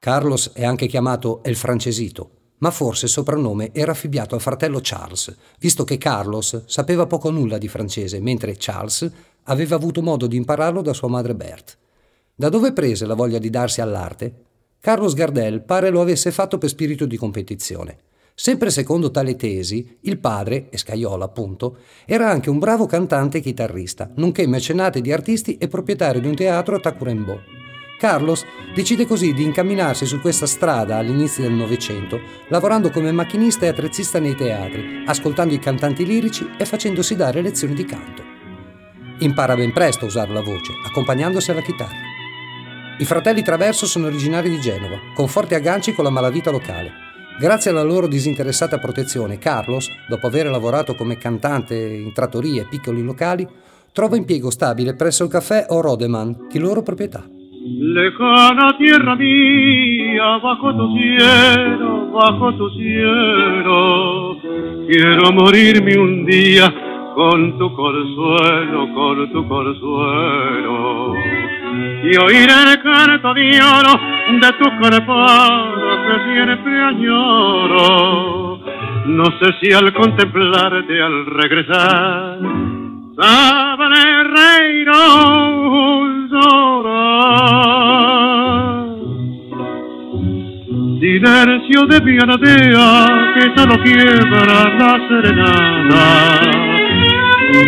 Carlos 0.02 0.54
è 0.54 0.64
anche 0.64 0.88
chiamato 0.88 1.44
El 1.44 1.58
Francesito, 1.58 2.30
ma 2.60 2.72
forse 2.72 3.06
il 3.06 3.12
soprannome 3.12 3.72
era 3.74 3.92
affibbiato 3.92 4.34
al 4.34 4.40
fratello 4.40 4.80
Charles, 4.82 5.36
visto 5.60 5.84
che 5.84 5.98
Carlos 5.98 6.64
sapeva 6.68 7.06
poco 7.06 7.28
o 7.28 7.32
nulla 7.32 7.58
di 7.58 7.68
francese, 7.68 8.22
mentre 8.22 8.56
Charles 8.58 9.12
aveva 9.44 9.76
avuto 9.76 10.02
modo 10.02 10.26
di 10.26 10.38
impararlo 10.38 10.82
da 10.82 10.94
sua 10.94 11.10
madre 11.10 11.36
Berthe. 11.36 11.74
Da 12.34 12.48
dove 12.48 12.72
prese 12.72 13.06
la 13.06 13.14
voglia 13.14 13.40
di 13.40 13.50
darsi 13.50 13.82
all'arte? 13.82 14.46
Carlos 14.80 15.14
Gardel 15.14 15.64
pare 15.64 15.90
lo 15.90 16.00
avesse 16.00 16.32
fatto 16.32 16.58
per 16.58 16.70
spirito 16.70 17.06
di 17.06 17.18
competizione. 17.18 17.98
Sempre 18.34 18.70
secondo 18.70 19.12
tale 19.12 19.36
tesi, 19.36 19.98
il 20.04 20.18
padre, 20.18 20.68
Escaiola 20.70 21.26
appunto, 21.26 21.80
era 22.06 22.30
anche 22.30 22.50
un 22.50 22.58
bravo 22.58 22.86
cantante 22.86 23.40
e 23.40 23.42
chitarrista, 23.42 24.10
nonché 24.16 24.48
mecenate 24.48 25.02
di 25.02 25.12
artisti 25.12 25.58
e 25.58 25.68
proprietario 25.68 26.22
di 26.22 26.28
un 26.30 26.36
teatro 26.36 26.78
a 26.78 26.80
Tacuarembó. 26.80 27.59
Carlos 28.00 28.46
decide 28.74 29.06
così 29.06 29.34
di 29.34 29.44
incamminarsi 29.44 30.06
su 30.06 30.22
questa 30.22 30.46
strada 30.46 30.96
all'inizio 30.96 31.44
del 31.44 31.52
Novecento, 31.52 32.22
lavorando 32.48 32.92
come 32.92 33.12
macchinista 33.12 33.66
e 33.66 33.68
attrezzista 33.68 34.20
nei 34.20 34.36
teatri, 34.36 35.04
ascoltando 35.06 35.54
i 35.54 35.60
cantanti 35.60 36.06
lirici 36.06 36.50
e 36.58 36.64
facendosi 36.64 37.18
dare 37.18 37.42
lezioni 37.42 37.74
di 37.74 37.84
canto. 37.84 38.24
Impara 39.18 39.54
ben 39.54 39.74
presto 39.74 40.06
a 40.06 40.08
usare 40.08 40.32
la 40.32 40.42
voce, 40.42 40.72
accompagnandosi 40.88 41.52
alla 41.52 41.60
chitarra. 41.60 42.08
I 43.00 43.04
fratelli 43.04 43.44
Traverso 43.44 43.86
sono 43.86 44.08
originari 44.08 44.50
di 44.50 44.62
Genova, 44.62 44.98
con 45.14 45.28
forti 45.28 45.56
agganci 45.56 45.94
con 45.94 46.06
la 46.06 46.10
malavita 46.10 46.52
locale. 46.52 46.92
Grazie 47.38 47.72
alla 47.72 47.84
loro 47.84 48.08
disinteressata 48.08 48.78
protezione, 48.78 49.40
Carlos, 49.40 49.90
dopo 50.08 50.28
aver 50.28 50.46
lavorato 50.46 50.96
come 50.96 51.18
cantante 51.18 51.76
in 51.76 52.14
trattorie 52.14 52.62
e 52.62 52.68
piccoli 52.68 53.04
locali, 53.04 53.46
trova 53.92 54.16
impiego 54.16 54.50
stabile 54.50 54.94
presso 54.94 55.26
il 55.26 55.30
caffè 55.30 55.66
O 55.68 55.82
Rodeman, 55.82 56.48
di 56.50 56.60
loro 56.60 56.82
proprietà. 56.82 57.39
Lejana 57.62 58.78
tierra 58.78 59.16
mía, 59.18 60.38
bajo 60.42 60.74
tu 60.78 60.98
cielo, 60.98 62.10
bajo 62.14 62.54
tu 62.54 62.70
cielo, 62.70 64.38
quiero 64.88 65.32
morirme 65.34 65.98
un 65.98 66.26
día 66.26 66.74
con 67.14 67.58
tu 67.60 67.76
consuelo, 67.76 68.94
con 68.94 69.30
tu 69.34 69.46
consuelo. 69.46 71.14
Y 72.04 72.18
oír 72.18 72.50
el 72.50 72.82
canto 72.82 73.34
de 73.34 73.60
oro 73.62 74.00
de 74.40 74.54
tu 74.54 74.70
cuerpo 74.80 75.16
que 76.06 76.34
siempre 76.34 76.82
añoro. 76.82 78.60
No 79.06 79.26
sé 79.26 79.54
si 79.60 79.74
al 79.74 79.94
contemplarte, 79.94 81.02
al 81.02 81.26
regresar, 81.26 82.40
sabré 83.20 84.24
reír 84.24 84.90
o 84.90 86.08
llorar. 86.32 87.20
Silencio 91.00 91.86
de 91.88 92.02
pianadea 92.02 92.88
que 93.34 93.44
solo 93.56 93.76
quiebra 93.84 94.44
la 94.80 94.94
serenata 95.08 96.08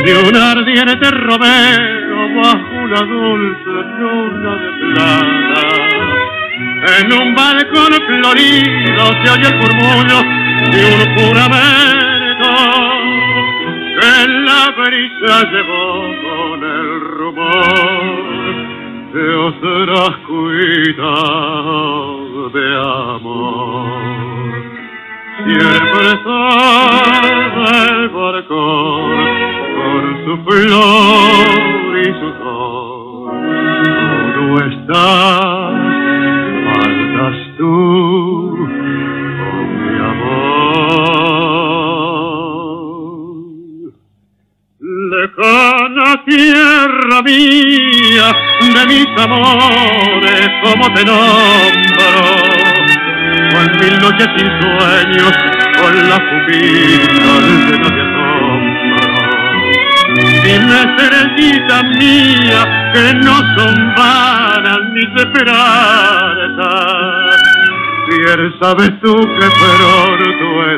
de 0.06 0.14
un 0.28 0.36
ardiente 0.36 1.12
romero 1.12 2.18
bajo 2.42 2.74
una 2.84 3.02
dulce 3.02 3.74
luna 4.00 4.54
de 4.56 4.70
plata. 4.94 5.64
En 7.00 7.08
un 7.14 7.28
balcón 7.36 7.94
florido 8.08 9.04
se 9.24 9.28
oye 9.32 9.48
el 9.48 9.56
murmullo 9.58 10.20
de 10.72 10.82
un 10.96 11.02
juramento 11.16 12.91
que 14.02 14.28
la 14.28 14.62
brisa 14.78 15.36
llevó 15.52 15.86
con 16.26 16.58
el 16.64 16.90
rumor 17.18 18.52
de 19.14 19.26
otras 19.36 20.14
cuidados 20.28 21.74
de 22.54 22.68
amor. 23.16 24.02
Siempre 25.46 26.06
está 26.14 26.40
el 27.90 28.10
barcón 28.10 29.12
con 29.78 30.02
su 30.26 30.34
flor 30.50 31.92
y 32.00 32.06
su 32.20 32.30
sol. 32.42 33.30
Tú 34.36 34.46
estás, 34.66 35.74
faltas 36.66 37.38
tú, 37.58 38.11
Lejana 45.42 46.24
tierra 46.24 47.22
mía, 47.24 48.28
de 48.62 48.86
mis 48.86 49.08
amores, 49.18 50.50
como 50.62 50.94
te 50.94 51.04
nombro 51.04 52.10
con 53.52 53.66
mil 53.80 53.96
noches 54.00 54.30
sin 54.38 54.50
sueños, 54.62 55.34
con 55.82 55.94
la 56.10 56.20
pupila 56.20 57.34
de 57.42 57.54
de 57.72 58.02
asombro. 58.02 59.06
Dime, 60.44 60.78
estrellita 60.84 61.78
mía, 61.98 62.62
que 62.94 63.06
no 63.16 63.36
son 63.58 63.74
vanas 63.96 64.82
ni 64.94 65.04
esperanzas. 65.22 66.52
Bien 68.10 68.42
sabes 68.62 68.92
tú 69.02 69.14
que 69.16 69.48
pronto 69.60 70.46
he 70.66 70.71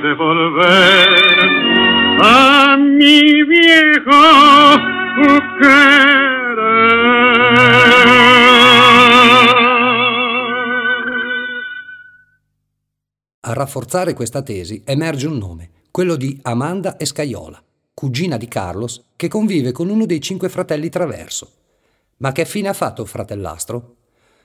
rafforzare 13.74 14.14
questa 14.14 14.44
tesi 14.44 14.84
emerge 14.86 15.26
un 15.26 15.38
nome, 15.40 15.72
quello 15.90 16.16
di 16.16 16.38
Amanda 16.44 17.00
Escaiola, 17.00 17.60
cugina 17.92 18.38
di 18.38 18.48
Carlos, 18.48 19.04
che 19.16 19.28
convive 19.28 19.72
con 19.72 19.90
uno 19.90 20.06
dei 20.06 20.22
cinque 20.22 20.48
fratelli 20.48 20.90
Traverso. 20.90 21.50
Ma 22.18 22.32
che 22.32 22.46
fine 22.46 22.68
ha 22.68 22.74
fatto 22.74 23.02
il 23.02 23.08
fratellastro? 23.08 23.96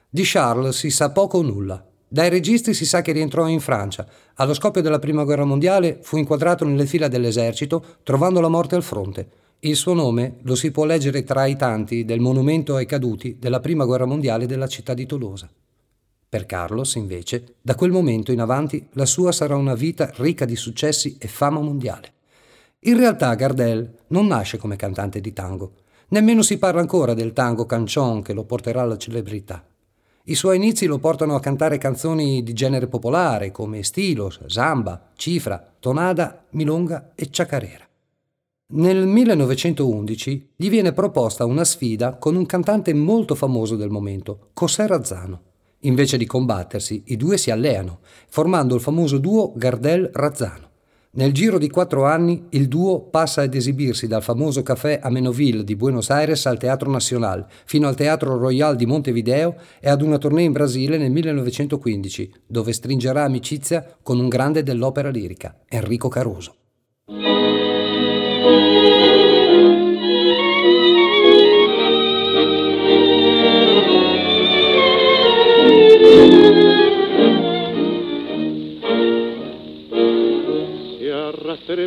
Di 0.09 0.23
Charles 0.25 0.79
si 0.79 0.89
sa 0.89 1.11
poco 1.11 1.39
o 1.39 1.43
nulla. 1.43 1.87
Dai 2.09 2.31
registri 2.31 2.73
si 2.73 2.87
sa 2.87 3.03
che 3.03 3.13
rientrò 3.13 3.47
in 3.49 3.61
Francia. 3.61 4.09
Allo 4.37 4.55
scoppio 4.55 4.81
della 4.81 4.99
Prima 4.99 5.25
Guerra 5.25 5.45
Mondiale 5.45 5.99
fu 6.01 6.17
inquadrato 6.17 6.65
nelle 6.65 6.87
fila 6.87 7.09
dell'esercito, 7.09 7.85
trovando 8.05 8.41
la 8.41 8.49
morte 8.49 8.77
al 8.77 8.83
fronte. 8.83 9.29
Il 9.59 9.77
suo 9.77 9.93
nome 9.93 10.39
lo 10.45 10.55
si 10.55 10.71
può 10.71 10.87
leggere 10.87 11.23
tra 11.23 11.45
i 11.45 11.57
tanti 11.57 12.07
del 12.07 12.21
monumento 12.21 12.77
ai 12.77 12.87
caduti 12.87 13.37
della 13.39 13.61
Prima 13.61 13.85
Guerra 13.85 14.07
Mondiale 14.07 14.47
della 14.47 14.69
città 14.69 14.95
di 14.95 15.05
Tolosa. 15.05 15.51
Per 16.31 16.45
Carlos, 16.45 16.97
invece, 16.97 17.55
da 17.63 17.75
quel 17.75 17.91
momento 17.91 18.33
in 18.33 18.41
avanti 18.41 18.87
la 18.93 19.07
sua 19.07 19.33
sarà 19.33 19.57
una 19.57 19.75
vita 19.75 20.11
ricca 20.17 20.45
di 20.45 20.57
successi 20.57 21.17
e 21.19 21.27
fama 21.27 21.61
mondiale. 21.61 22.13
In 22.81 22.99
realtà 22.99 23.35
Gardel 23.35 24.01
non 24.09 24.27
nasce 24.27 24.59
come 24.59 24.77
cantante 24.77 25.23
di 25.23 25.33
tango, 25.33 25.73
nemmeno 26.09 26.43
si 26.43 26.59
parla 26.59 26.81
ancora 26.81 27.15
del 27.15 27.33
tango 27.33 27.65
canción 27.65 28.21
che 28.21 28.35
lo 28.35 28.45
porterà 28.45 28.83
alla 28.83 28.99
celebrità. 28.99 29.65
I 30.25 30.35
suoi 30.35 30.57
inizi 30.57 30.85
lo 30.85 30.99
portano 30.99 31.35
a 31.35 31.41
cantare 31.41 31.79
canzoni 31.79 32.43
di 32.43 32.53
genere 32.53 32.89
popolare 32.89 33.51
come 33.51 33.83
stilos, 33.83 34.45
samba, 34.45 35.13
cifra, 35.17 35.77
tonada, 35.81 36.45
milonga 36.51 37.13
e 37.15 37.31
ciacarera. 37.31 37.89
Nel 38.75 39.07
1911 39.07 40.51
gli 40.55 40.69
viene 40.69 40.93
proposta 40.93 41.47
una 41.47 41.65
sfida 41.65 42.17
con 42.17 42.37
un 42.37 42.45
cantante 42.45 42.93
molto 42.93 43.35
famoso 43.35 43.77
del 43.77 43.89
momento, 43.89 44.51
José 44.53 44.87
Razzano. 44.87 45.48
Invece 45.83 46.17
di 46.17 46.27
combattersi, 46.27 47.03
i 47.07 47.17
due 47.17 47.39
si 47.39 47.51
alleano, 47.51 48.01
formando 48.29 48.75
il 48.75 48.81
famoso 48.81 49.19
duo 49.19 49.53
Gardel-Razzano. 49.55 50.67
Nel 51.11 51.33
giro 51.33 51.59
di 51.59 51.71
quattro 51.71 52.05
anni 52.05 52.47
il 52.51 52.69
duo 52.69 53.01
passa 53.01 53.43
ad 53.43 53.55
esibirsi 53.55 54.07
dal 54.07 54.23
famoso 54.23 54.63
caffè 54.63 55.01
Amenoville 55.03 55.65
di 55.65 55.75
Buenos 55.75 56.11
Aires 56.11 56.45
al 56.47 56.59
Teatro 56.59 56.91
Nacional, 56.91 57.47
fino 57.65 57.89
al 57.89 57.97
Teatro 57.97 58.37
Royal 58.37 58.77
di 58.77 58.87
Montevideo 58.87 59.57
e 59.81 59.89
ad 59.89 60.03
una 60.03 60.19
tournée 60.19 60.45
in 60.45 60.53
Brasile 60.53 60.99
nel 60.99 61.11
1915, 61.11 62.33
dove 62.47 62.73
stringerà 62.73 63.25
amicizia 63.25 63.97
con 64.03 64.19
un 64.19 64.29
grande 64.29 64.63
dell'opera 64.63 65.09
lirica, 65.09 65.59
Enrico 65.69 66.09
Caruso. 66.09 66.55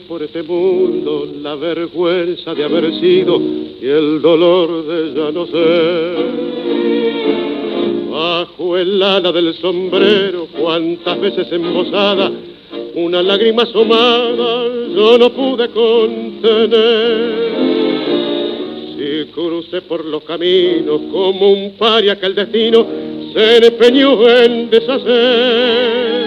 Por 0.08 0.22
este 0.22 0.44
mundo 0.44 1.28
la 1.42 1.56
vergüenza 1.56 2.54
de 2.54 2.64
haber 2.64 2.94
sido 3.00 3.40
y 3.40 3.88
el 3.88 4.22
dolor 4.22 4.86
de 4.86 5.14
ya 5.14 5.32
no 5.32 5.48
ser. 5.48 6.16
Bajo 8.12 8.78
el 8.78 9.02
ala 9.02 9.32
del 9.32 9.56
sombrero, 9.56 10.48
cuántas 10.60 11.20
veces 11.20 11.52
embosada, 11.52 12.32
una 12.96 13.24
lágrima 13.24 13.64
asomada 13.64 14.68
yo 14.94 15.18
no 15.18 15.32
pude 15.32 15.70
contener. 15.70 17.52
Si 18.96 19.32
crucé 19.32 19.82
por 19.82 20.06
los 20.06 20.24
caminos 20.24 21.02
como 21.12 21.54
un 21.54 21.72
paria 21.78 22.20
que 22.20 22.26
el 22.28 22.36
destino 22.36 22.86
se 23.34 23.66
empeñó 23.66 24.30
en 24.30 24.70
deshacer 24.70 26.21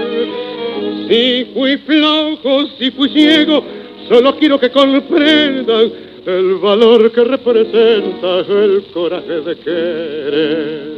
si 1.08 1.46
fui 1.52 1.76
flojo, 1.78 2.66
si 2.78 2.90
fui 2.90 3.08
ciego, 3.10 3.64
solo 4.08 4.36
quiero 4.36 4.58
que 4.58 4.70
comprendan 4.70 5.92
el 6.26 6.54
valor 6.56 7.12
que 7.12 7.24
representa 7.24 8.40
el 8.40 8.84
coraje 8.92 9.40
de 9.40 9.56
querer. 9.56 10.94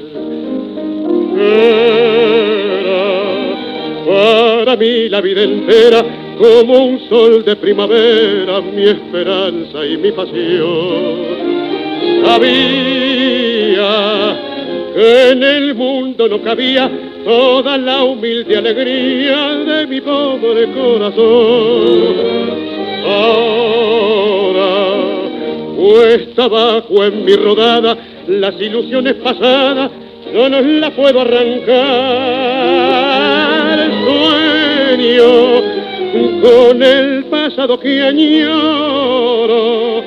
Era 1.38 3.06
para 4.06 4.76
mí 4.76 5.08
la 5.08 5.20
vida 5.20 5.42
entera 5.42 6.04
como 6.38 6.86
un 6.86 7.00
sol 7.08 7.44
de 7.44 7.56
primavera, 7.56 8.60
mi 8.60 8.84
esperanza 8.84 9.84
y 9.84 9.96
mi 9.96 10.12
pasión. 10.12 11.26
Sabía 12.24 13.26
en 14.98 15.42
el 15.42 15.74
mundo 15.74 16.26
no 16.26 16.40
cabía 16.40 16.90
toda 17.22 17.76
la 17.76 18.02
humilde 18.02 18.56
alegría 18.56 19.58
de 19.58 19.86
mi 19.86 20.00
pobre 20.00 20.72
corazón. 20.72 22.14
Ahora, 23.04 24.64
puesta 25.76 26.44
abajo 26.44 27.04
en 27.04 27.26
mi 27.26 27.36
rodada, 27.36 27.94
las 28.26 28.58
ilusiones 28.58 29.16
pasadas, 29.16 29.90
yo 30.32 30.48
no 30.48 30.62
las 30.62 30.92
puedo 30.92 31.20
arrancar. 31.20 31.66
Sueño 34.06 35.60
con 36.40 36.82
el 36.82 37.26
pasado 37.26 37.78
que 37.78 38.02
añoro, 38.02 40.02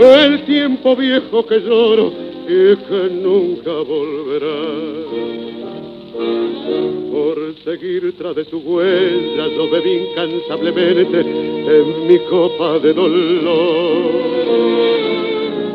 el 0.00 0.42
tiempo 0.46 0.96
viejo 0.96 1.44
que 1.44 1.60
lloro 1.60 2.31
y 2.48 2.76
que 2.76 3.08
nunca 3.10 3.72
volverá 3.72 5.42
por 7.10 7.54
seguir 7.64 8.14
tras 8.18 8.34
de 8.36 8.44
su 8.46 8.58
huella, 8.58 9.48
yo 9.48 9.70
bebí 9.70 10.08
incansablemente 10.10 11.20
en 11.20 12.08
mi 12.08 12.18
copa 12.20 12.78
de 12.78 12.92
dolor. 12.92 14.32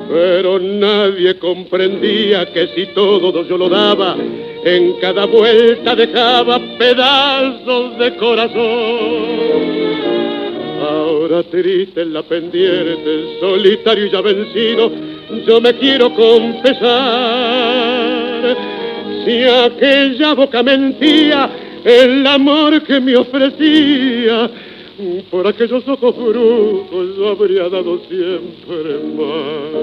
Pero 0.10 0.60
nadie 0.60 1.38
comprendía 1.38 2.52
que 2.52 2.68
si 2.76 2.88
todo 2.88 3.44
yo 3.48 3.58
lo 3.58 3.70
daba, 3.70 4.16
en 4.64 4.94
cada 4.94 5.26
vuelta 5.26 5.96
dejaba 5.96 6.60
pedazos 6.78 7.98
de 7.98 8.16
corazón. 8.16 9.68
Ahora 10.82 11.44
triste 11.44 12.02
en 12.02 12.14
la 12.14 12.24
pendiente, 12.24 13.40
solitario 13.40 14.06
y 14.06 14.10
ya 14.10 14.22
vencido, 14.22 14.92
yo 15.46 15.62
me 15.62 15.74
quiero 15.74 16.14
confesar 16.14 16.88
si 19.26 19.44
aquella 19.44 20.34
boca 20.34 20.64
mentía 20.64 21.50
el 21.84 22.26
amor 22.26 22.82
que 22.84 23.00
me 23.00 23.16
ofrecía, 23.16 24.50
por 25.30 25.48
aquellos 25.48 25.88
ojos 25.88 26.16
brujos 26.16 27.18
yo 27.18 27.30
habría 27.30 27.70
dado 27.70 28.00
siempre 28.08 29.00
más. 29.16 29.76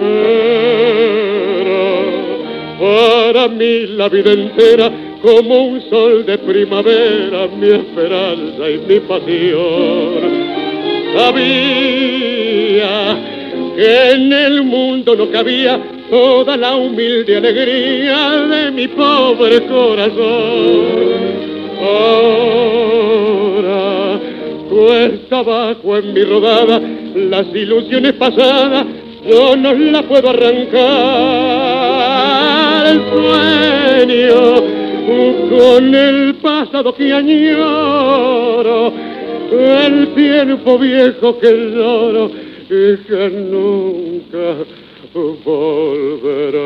Era 0.00 0.68
para 2.78 3.48
mí 3.48 3.86
la 3.96 4.08
vida 4.08 4.32
entera 4.32 4.90
como 5.20 5.64
un 5.64 5.80
sol 5.90 6.24
de 6.24 6.38
primavera, 6.38 7.48
mi 7.48 7.68
esperanza 7.70 8.70
y 8.70 8.78
mi 8.86 9.00
pasión. 9.00 10.46
Sabía 11.16 12.58
en 13.80 14.32
el 14.32 14.64
mundo 14.64 15.14
no 15.14 15.30
cabía 15.30 15.78
toda 16.10 16.56
la 16.56 16.74
humilde 16.74 17.36
alegría 17.36 18.32
de 18.48 18.72
mi 18.72 18.88
pobre 18.88 19.64
corazón. 19.66 20.18
Ahora 21.80 22.98
cuesta 24.68 25.38
abajo 25.38 25.96
en 25.96 26.12
mi 26.12 26.24
rodada 26.24 26.80
las 27.14 27.46
ilusiones 27.54 28.14
pasadas, 28.14 28.84
yo 29.24 29.54
no 29.54 29.72
las 29.72 30.02
puedo 30.06 30.30
arrancar. 30.30 30.78
El 32.88 33.00
sueño 33.12 34.56
con 35.50 35.94
el 35.94 36.34
pasado 36.42 36.92
que 36.96 37.12
añoro, 37.12 38.92
el 39.52 40.08
tiempo 40.14 40.80
viejo 40.80 41.38
que 41.38 41.70
lloro 41.76 42.47
y 42.70 43.02
que 43.04 43.28
nunca 43.30 44.64
volverà. 45.14 46.58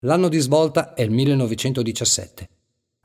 L'anno 0.00 0.28
di 0.28 0.38
svolta 0.38 0.92
è 0.92 1.02
il 1.02 1.10
1917. 1.10 2.48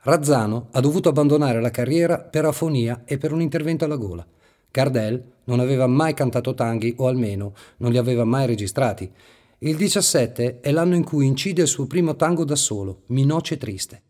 Razzano 0.02 0.68
ha 0.72 0.80
dovuto 0.80 1.08
abbandonare 1.08 1.60
la 1.60 1.70
carriera 1.70 2.18
per 2.18 2.44
afonia 2.44 3.02
e 3.06 3.16
per 3.16 3.32
un 3.32 3.40
intervento 3.40 3.86
alla 3.86 3.96
gola. 3.96 4.26
Gardel 4.70 5.22
non 5.44 5.60
aveva 5.60 5.86
mai 5.86 6.12
cantato 6.12 6.54
tanghi 6.54 6.94
o 6.98 7.06
almeno 7.06 7.54
non 7.78 7.92
li 7.92 7.98
aveva 7.98 8.24
mai 8.24 8.46
registrati. 8.46 9.10
Il 9.58 9.76
17 9.76 10.60
è 10.60 10.70
l'anno 10.70 10.96
in 10.96 11.04
cui 11.04 11.26
incide 11.26 11.62
il 11.62 11.68
suo 11.68 11.86
primo 11.86 12.14
tango 12.14 12.44
da 12.44 12.56
solo, 12.56 13.02
Mi 13.06 13.24
noce 13.24 13.56
triste. 13.56 14.02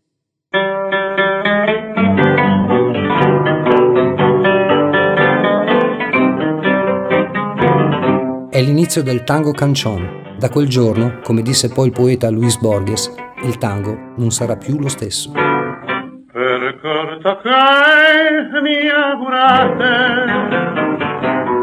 L'inizio 8.62 9.02
del 9.02 9.24
tango 9.24 9.52
cancion. 9.52 10.34
Da 10.38 10.48
quel 10.48 10.68
giorno, 10.68 11.20
come 11.22 11.42
disse 11.42 11.68
poi 11.68 11.86
il 11.86 11.92
poeta 11.92 12.30
Luis 12.30 12.58
Borges, 12.58 13.14
il 13.44 13.58
tango 13.58 14.12
non 14.16 14.30
sarà 14.30 14.56
più 14.56 14.78
lo 14.78 14.88
stesso. 14.88 15.32
Per 15.32 16.78
corto 16.80 17.40
che 17.42 18.60
mi 18.62 18.88
augurate 18.88 19.84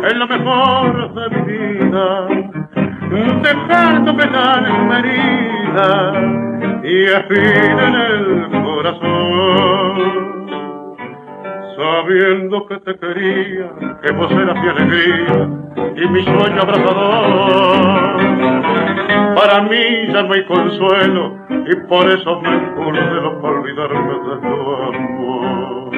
è 0.08 0.14
la 0.14 0.28
mejor 0.28 1.12
de 1.14 1.30
mi 1.36 1.42
vida 1.52 2.70
dejando 3.42 4.16
que 4.16 4.28
tan 4.28 4.92
herida 4.92 6.14
y 6.84 7.08
afina 7.08 7.88
en 7.88 7.96
el 7.96 8.64
corazón 8.64 9.79
sabiendo 11.80 12.68
que 12.68 12.78
te 12.80 13.00
quería, 13.00 13.72
que 14.04 14.12
vos 14.12 14.30
eras 14.32 14.62
mi 14.62 14.68
alegría 14.68 15.48
y 15.96 16.08
mi 16.10 16.22
sueño 16.24 16.62
abrazador. 16.62 18.18
Para 19.36 19.62
mí 19.62 20.08
ya 20.12 20.24
no 20.24 20.34
hay 20.34 20.44
consuelo 20.46 21.38
y 21.50 21.76
por 21.88 22.10
eso 22.10 22.42
me 22.42 22.52
no 22.52 23.42
para 23.42 23.60
olvidarme 23.60 24.12
de 24.12 24.38
tu 24.42 24.54
amor. 24.89 25.92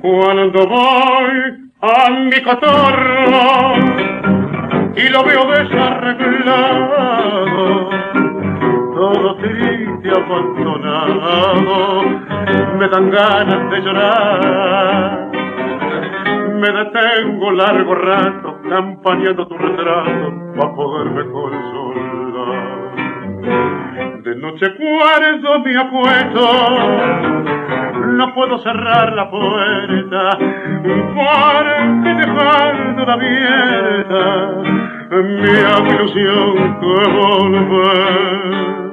Cuando 0.00 0.66
voy 0.66 1.70
a 1.82 2.10
mi 2.10 2.40
cotorro 2.42 3.74
y 4.96 5.08
lo 5.10 5.24
veo 5.24 5.44
desarreglado, 5.50 7.90
todo 9.04 9.36
triste 9.36 10.08
abandonado, 10.16 12.02
me 12.78 12.88
dan 12.88 13.10
ganas 13.10 13.70
de 13.70 13.80
llorar. 13.82 15.30
Me 16.54 16.70
detengo 16.70 17.50
largo 17.52 17.94
rato 17.94 18.60
campañando 18.68 19.46
tu 19.46 19.58
retrato 19.58 20.32
para 20.56 20.74
poderme 20.74 21.30
consolar. 21.30 22.94
De 24.22 24.36
noche 24.36 24.74
cuarto 24.74 25.60
mi 25.60 25.76
apuesto, 25.76 26.44
no 28.06 28.34
puedo 28.34 28.58
cerrar 28.60 29.12
la 29.12 29.30
puerta, 29.30 30.38
para 31.14 32.02
que 32.02 32.14
dejando 32.14 33.12
abierta 33.12 34.74
mi 35.10 35.50
ilusión 35.94 36.80
que 36.80 37.10
volver 37.10 38.83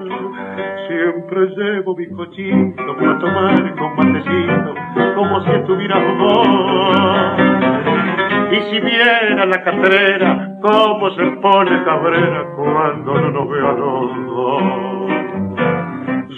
siempre 1.01 1.47
llevo 1.57 1.95
mi 1.95 2.07
cochito 2.09 2.97
para 2.99 3.17
tomar 3.19 3.75
con 3.75 3.95
matecito, 3.95 4.75
como 5.15 5.41
si 5.43 5.51
estuviera 5.51 5.97
vos. 5.97 7.37
Y 8.51 8.55
si 8.69 8.79
viera 8.81 9.45
la 9.45 9.63
catrera, 9.63 10.57
cómo 10.61 11.09
se 11.11 11.23
pone 11.41 11.83
cabrera 11.83 12.45
cuando 12.55 13.19
no 13.19 13.31
nos 13.31 13.49
ve 13.49 13.59
a 13.59 13.71
los 13.73 14.25
dos. 14.27 14.63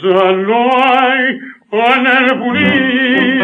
Ya 0.04 0.32
no 0.32 0.70
hay 0.86 1.40
en 1.72 2.06
el 2.08 2.40
bulín 2.40 3.42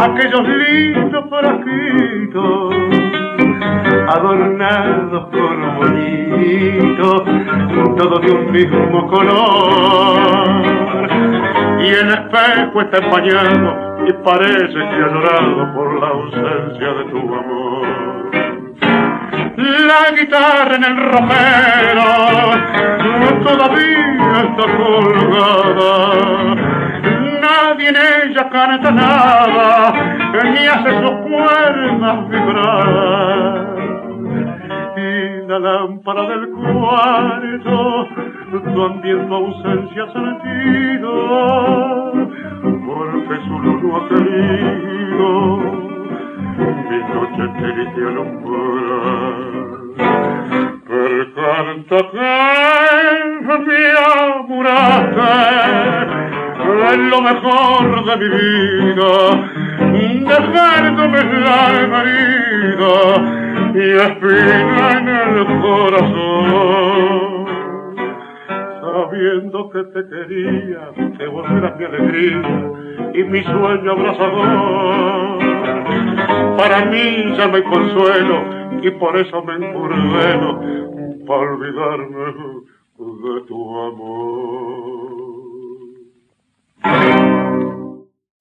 aquellos 0.00 0.48
lindos 0.48 1.24
frasquitos 1.28 2.74
adornados 4.08 5.28
con 5.28 5.76
bonitos, 5.76 7.22
todos 7.96 8.20
de 8.22 8.32
un 8.32 8.52
mismo 8.52 9.06
color. 9.08 10.18
Y 11.80 11.86
el 11.88 12.08
espejo 12.08 12.80
está 12.80 12.98
empañado 12.98 14.06
y 14.06 14.12
parece 14.24 14.74
que 14.74 14.80
ha 14.80 15.08
llorado 15.08 15.74
por 15.74 16.00
la 16.00 16.08
ausencia 16.08 16.88
de 16.88 17.04
tu 17.10 17.18
amor. 17.18 17.86
La 19.56 20.10
guitarra 20.16 20.76
en 20.76 20.84
el 20.84 20.96
romero 21.12 22.04
todavía 23.44 24.32
está 24.42 24.64
colgada 24.76 26.54
nadie 27.44 27.88
en 27.88 27.96
ella 27.96 28.48
canta 28.50 28.90
nada, 28.90 29.92
ni 30.44 30.66
hace 30.66 30.90
sus 31.00 31.16
cuerdas 31.28 32.28
vibrar. 32.28 33.73
La 35.54 35.60
lámpara 35.60 36.22
del 36.26 36.50
cuarto 36.50 38.08
tu 38.50 39.34
ausencia 39.34 40.04
sentido, 40.12 41.12
porque 42.84 43.34
su 43.46 43.54
luz 43.60 43.82
no 43.84 43.96
ha 43.96 44.08
querido 44.08 45.28
mi 46.88 46.98
noche 47.14 47.44
triste 47.60 48.00
alumbrar. 48.04 49.38
Per 50.88 51.32
canto 51.34 51.96
che 52.10 52.32
mi 53.64 53.82
amuraste 54.10 55.34
es 56.90 56.98
lo 56.98 57.20
mejor 57.20 58.04
de 58.06 58.14
mi 58.16 58.28
vida, 58.28 59.14
dejándome 59.94 61.22
la 61.40 62.02
herida 62.02 62.96
y 63.74 63.80
espina 63.96 64.86
en 64.98 65.08
el 65.08 65.46
corazón. 65.60 67.44
Sabiendo 68.80 69.58
que 69.70 69.82
te 69.84 70.00
quería, 70.08 70.82
que 71.18 71.26
vos 71.26 71.46
eras 71.50 71.76
mi 71.78 71.84
alegría 71.84 72.42
y 73.14 73.24
mi 73.24 73.42
sueño 73.42 73.92
abrazador. 73.92 75.38
Para 76.56 76.84
mí 76.86 77.34
ya 77.36 77.46
no 77.48 77.56
hay 77.56 77.62
consuelo 77.62 78.64
y 78.82 78.90
por 78.92 79.16
eso 79.16 79.42
me 79.42 79.54
encurdeno 79.54 80.60
para 81.26 81.40
olvidarme 81.52 82.34
de 82.98 83.40
tu 83.46 83.78
amor. 83.80 85.14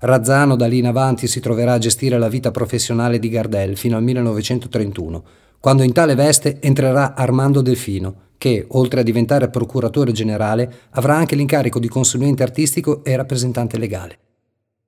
Razzano 0.05 0.57
da 0.57 0.65
lì 0.65 0.79
in 0.79 0.87
avanti 0.87 1.27
si 1.27 1.39
troverà 1.39 1.73
a 1.73 1.77
gestire 1.77 2.19
la 2.19 2.27
vita 2.27 2.51
professionale 2.51 3.19
di 3.19 3.29
Gardel 3.29 3.77
fino 3.77 3.95
al 3.95 4.03
1931, 4.03 5.23
quando 5.61 5.81
in 5.81 5.93
tale 5.93 6.13
veste 6.13 6.57
entrerà 6.59 7.15
Armando 7.15 7.61
Delfino, 7.61 8.31
che, 8.37 8.65
oltre 8.71 8.99
a 8.99 9.03
diventare 9.03 9.47
procuratore 9.47 10.11
generale, 10.11 10.69
avrà 10.89 11.15
anche 11.15 11.37
l'incarico 11.37 11.79
di 11.79 11.87
consulente 11.87 12.43
artistico 12.43 13.01
e 13.05 13.15
rappresentante 13.15 13.77
legale. 13.77 14.17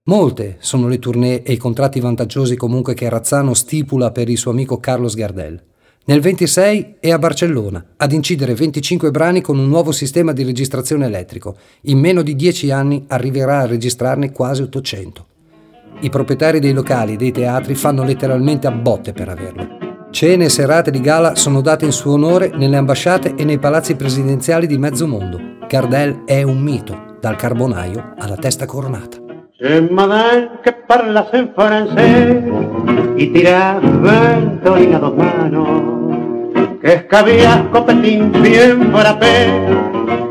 Molte 0.08 0.58
sono 0.60 0.90
le 0.90 1.00
tournée 1.00 1.44
e 1.44 1.54
i 1.54 1.58
contratti 1.58 2.02
vantaggiosi 2.02 2.58
comunque 2.58 2.94
che 2.94 3.08
Razzano 3.08 3.54
stipula 3.54 4.12
per 4.12 4.28
il 4.28 4.38
suo 4.38 4.52
amico 4.52 4.82
Carlos 4.82 5.16
Gardel. 5.16 5.64
Nel 6.08 6.20
26 6.20 6.98
è 7.00 7.10
a 7.10 7.18
Barcellona 7.18 7.84
ad 7.98 8.12
incidere 8.12 8.54
25 8.54 9.10
brani 9.10 9.42
con 9.42 9.58
un 9.58 9.68
nuovo 9.68 9.92
sistema 9.92 10.34
di 10.34 10.44
registrazione 10.44 11.08
elettrico. 11.08 11.56
In 11.84 11.98
meno 11.98 12.22
di 12.22 12.36
10 12.36 12.70
anni 12.70 13.06
arriverà 13.08 13.62
a 13.62 13.66
registrarne 13.66 14.32
quasi 14.32 14.62
800. 14.62 15.26
I 16.02 16.12
proprietari 16.12 16.60
dei 16.60 16.74
locali 16.74 17.14
e 17.14 17.16
dei 17.16 17.32
teatri 17.32 17.74
fanno 17.74 18.04
letteralmente 18.04 18.68
a 18.68 18.72
botte 18.72 19.14
per 19.14 19.30
averlo. 19.30 19.68
Cene 20.12 20.46
e 20.46 20.50
serate 20.50 20.92
di 20.92 21.02
gala 21.02 21.34
sono 21.34 21.62
date 21.62 21.86
in 21.86 21.92
suo 21.92 22.14
onore 22.14 22.52
nelle 22.54 22.78
ambasciate 22.78 23.34
e 23.34 23.44
nei 23.44 23.58
palazzi 23.58 23.96
presidenziali 23.96 24.68
di 24.68 24.78
mezzo 24.78 25.08
mondo. 25.08 25.40
Gardel 25.68 26.22
è 26.26 26.44
un 26.44 26.62
mito, 26.62 27.18
dal 27.20 27.36
carbonaio 27.36 28.14
alla 28.20 28.38
testa 28.38 28.68
coronata. 28.68 29.25
Madame 29.58 30.50
que 30.66 30.74
parlas 30.74 31.28
en 31.32 31.50
francés 31.56 32.44
y 33.16 33.28
tiras 33.28 33.78
ventolín 34.02 34.96
a 34.96 35.00
dos 35.00 35.16
manos, 35.16 36.78
que 36.82 36.94
escabías 36.96 37.62
copetín 37.72 38.34
bien 38.42 38.92
frappé 38.92 39.48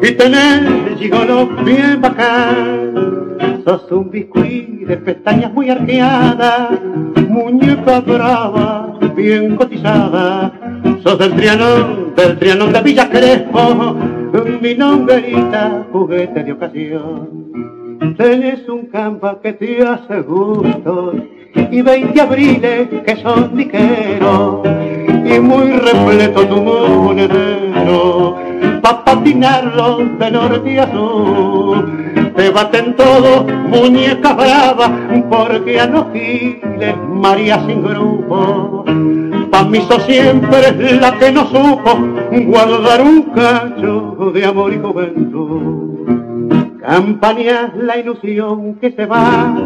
y 0.02 0.12
tenés 0.12 0.98
gigolo 0.98 1.46
bien 1.64 2.02
bacán. 2.02 3.64
Sos 3.64 3.90
un 3.92 4.10
biscuit 4.10 4.86
de 4.86 4.98
pestañas 4.98 5.50
muy 5.54 5.70
arqueadas, 5.70 6.78
muñeca 7.26 8.00
brava, 8.00 8.98
bien 9.16 9.56
cotizada. 9.56 10.52
Sos 11.02 11.18
del 11.18 11.34
Trianón, 11.34 12.14
del 12.14 12.38
Trianón 12.38 12.74
de 12.74 12.82
Villa 12.82 13.08
Crespo, 13.08 13.96
mi 14.60 14.74
nombrita, 14.74 15.86
juguete 15.90 16.44
de 16.44 16.52
ocasión. 16.52 17.83
Tenés 18.16 18.68
un 18.68 18.86
campo 18.86 19.40
que 19.40 19.52
te 19.52 19.82
hace 19.82 20.20
gusto 20.20 21.14
y 21.70 21.82
veinte 21.82 22.20
abriles 22.20 22.88
que 23.04 23.16
son 23.16 23.56
diqueros 23.56 24.60
y 25.24 25.38
muy 25.40 25.72
repleto 25.72 26.46
tu 26.46 26.62
monedero 26.62 28.36
pa' 28.82 29.04
patinarlo 29.04 29.98
de 30.18 30.30
norte 30.30 30.80
a 30.80 30.90
sur. 30.90 31.90
Te 32.36 32.50
baten 32.50 32.96
todos, 32.96 33.46
muñeca 33.68 34.32
brava, 34.34 34.90
porque 35.30 35.80
a 35.80 35.86
los 35.86 36.12
giles 36.12 36.96
María 37.08 37.64
sin 37.66 37.82
grupo. 37.82 38.84
Pa' 39.50 39.64
mí 39.64 39.80
sos 39.88 40.02
siempre 40.02 40.72
la 41.00 41.18
que 41.18 41.32
no 41.32 41.46
supo 41.46 41.98
guardar 42.46 43.02
un 43.02 43.22
cacho 43.34 44.32
de 44.34 44.44
amor 44.44 44.72
y 44.74 44.78
juventud. 44.78 45.73
Campañas 46.86 47.74
la 47.76 47.96
ilusión 47.96 48.74
que 48.74 48.92
se 48.92 49.06
va 49.06 49.56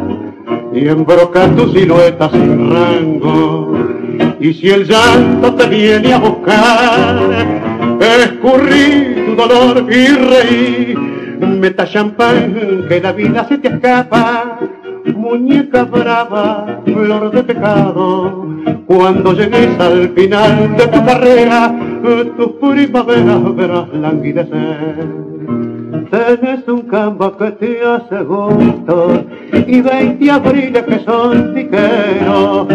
y 0.72 0.86
embroca 0.86 1.48
tu 1.48 1.68
silueta 1.72 2.30
sin 2.30 2.70
rango. 2.70 3.76
Y 4.38 4.54
si 4.54 4.70
el 4.70 4.86
llanto 4.86 5.52
te 5.54 5.66
viene 5.66 6.12
a 6.12 6.18
buscar, 6.18 7.18
escurrí 8.00 9.26
tu 9.26 9.34
dolor 9.34 9.84
y 9.92 10.06
reí. 10.06 10.94
Meta 11.40 11.88
champán 11.88 12.86
que 12.88 13.00
la 13.00 13.10
vida 13.10 13.48
se 13.48 13.58
te 13.58 13.66
escapa, 13.66 14.60
muñeca 15.16 15.84
brava, 15.84 16.82
flor 16.84 17.32
de 17.32 17.42
pecado. 17.42 18.46
Cuando 18.86 19.32
llegues 19.32 19.78
al 19.80 20.10
final 20.10 20.76
de 20.76 20.86
tu 20.86 21.04
carrera, 21.04 21.74
tus 22.36 22.52
primaveras 22.60 23.56
verás 23.56 23.88
languidecer. 23.92 25.37
Tenés 26.10 26.66
un 26.68 26.82
campo 26.82 27.36
que 27.36 27.50
te 27.52 27.80
hace 27.82 28.22
gusto 28.22 29.24
y 29.66 29.80
veinte 29.80 30.30
abriles 30.30 30.82
que 30.84 30.98
son 31.00 31.54
tiqueros 31.54 32.66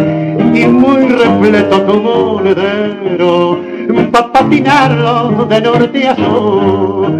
y 0.53 0.67
muy 0.67 1.07
repleto 1.07 1.81
tu 1.81 2.01
monedero 2.01 3.73
pa' 4.11 4.31
patinarlo 4.31 5.45
de 5.45 5.61
norte 5.61 6.07
a 6.07 6.15
sur. 6.15 7.11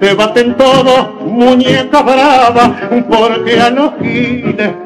Te 0.00 0.14
baten 0.14 0.54
todos, 0.56 1.22
muñeca 1.26 2.02
brava, 2.02 2.76
porque 3.08 3.60
a 3.60 3.70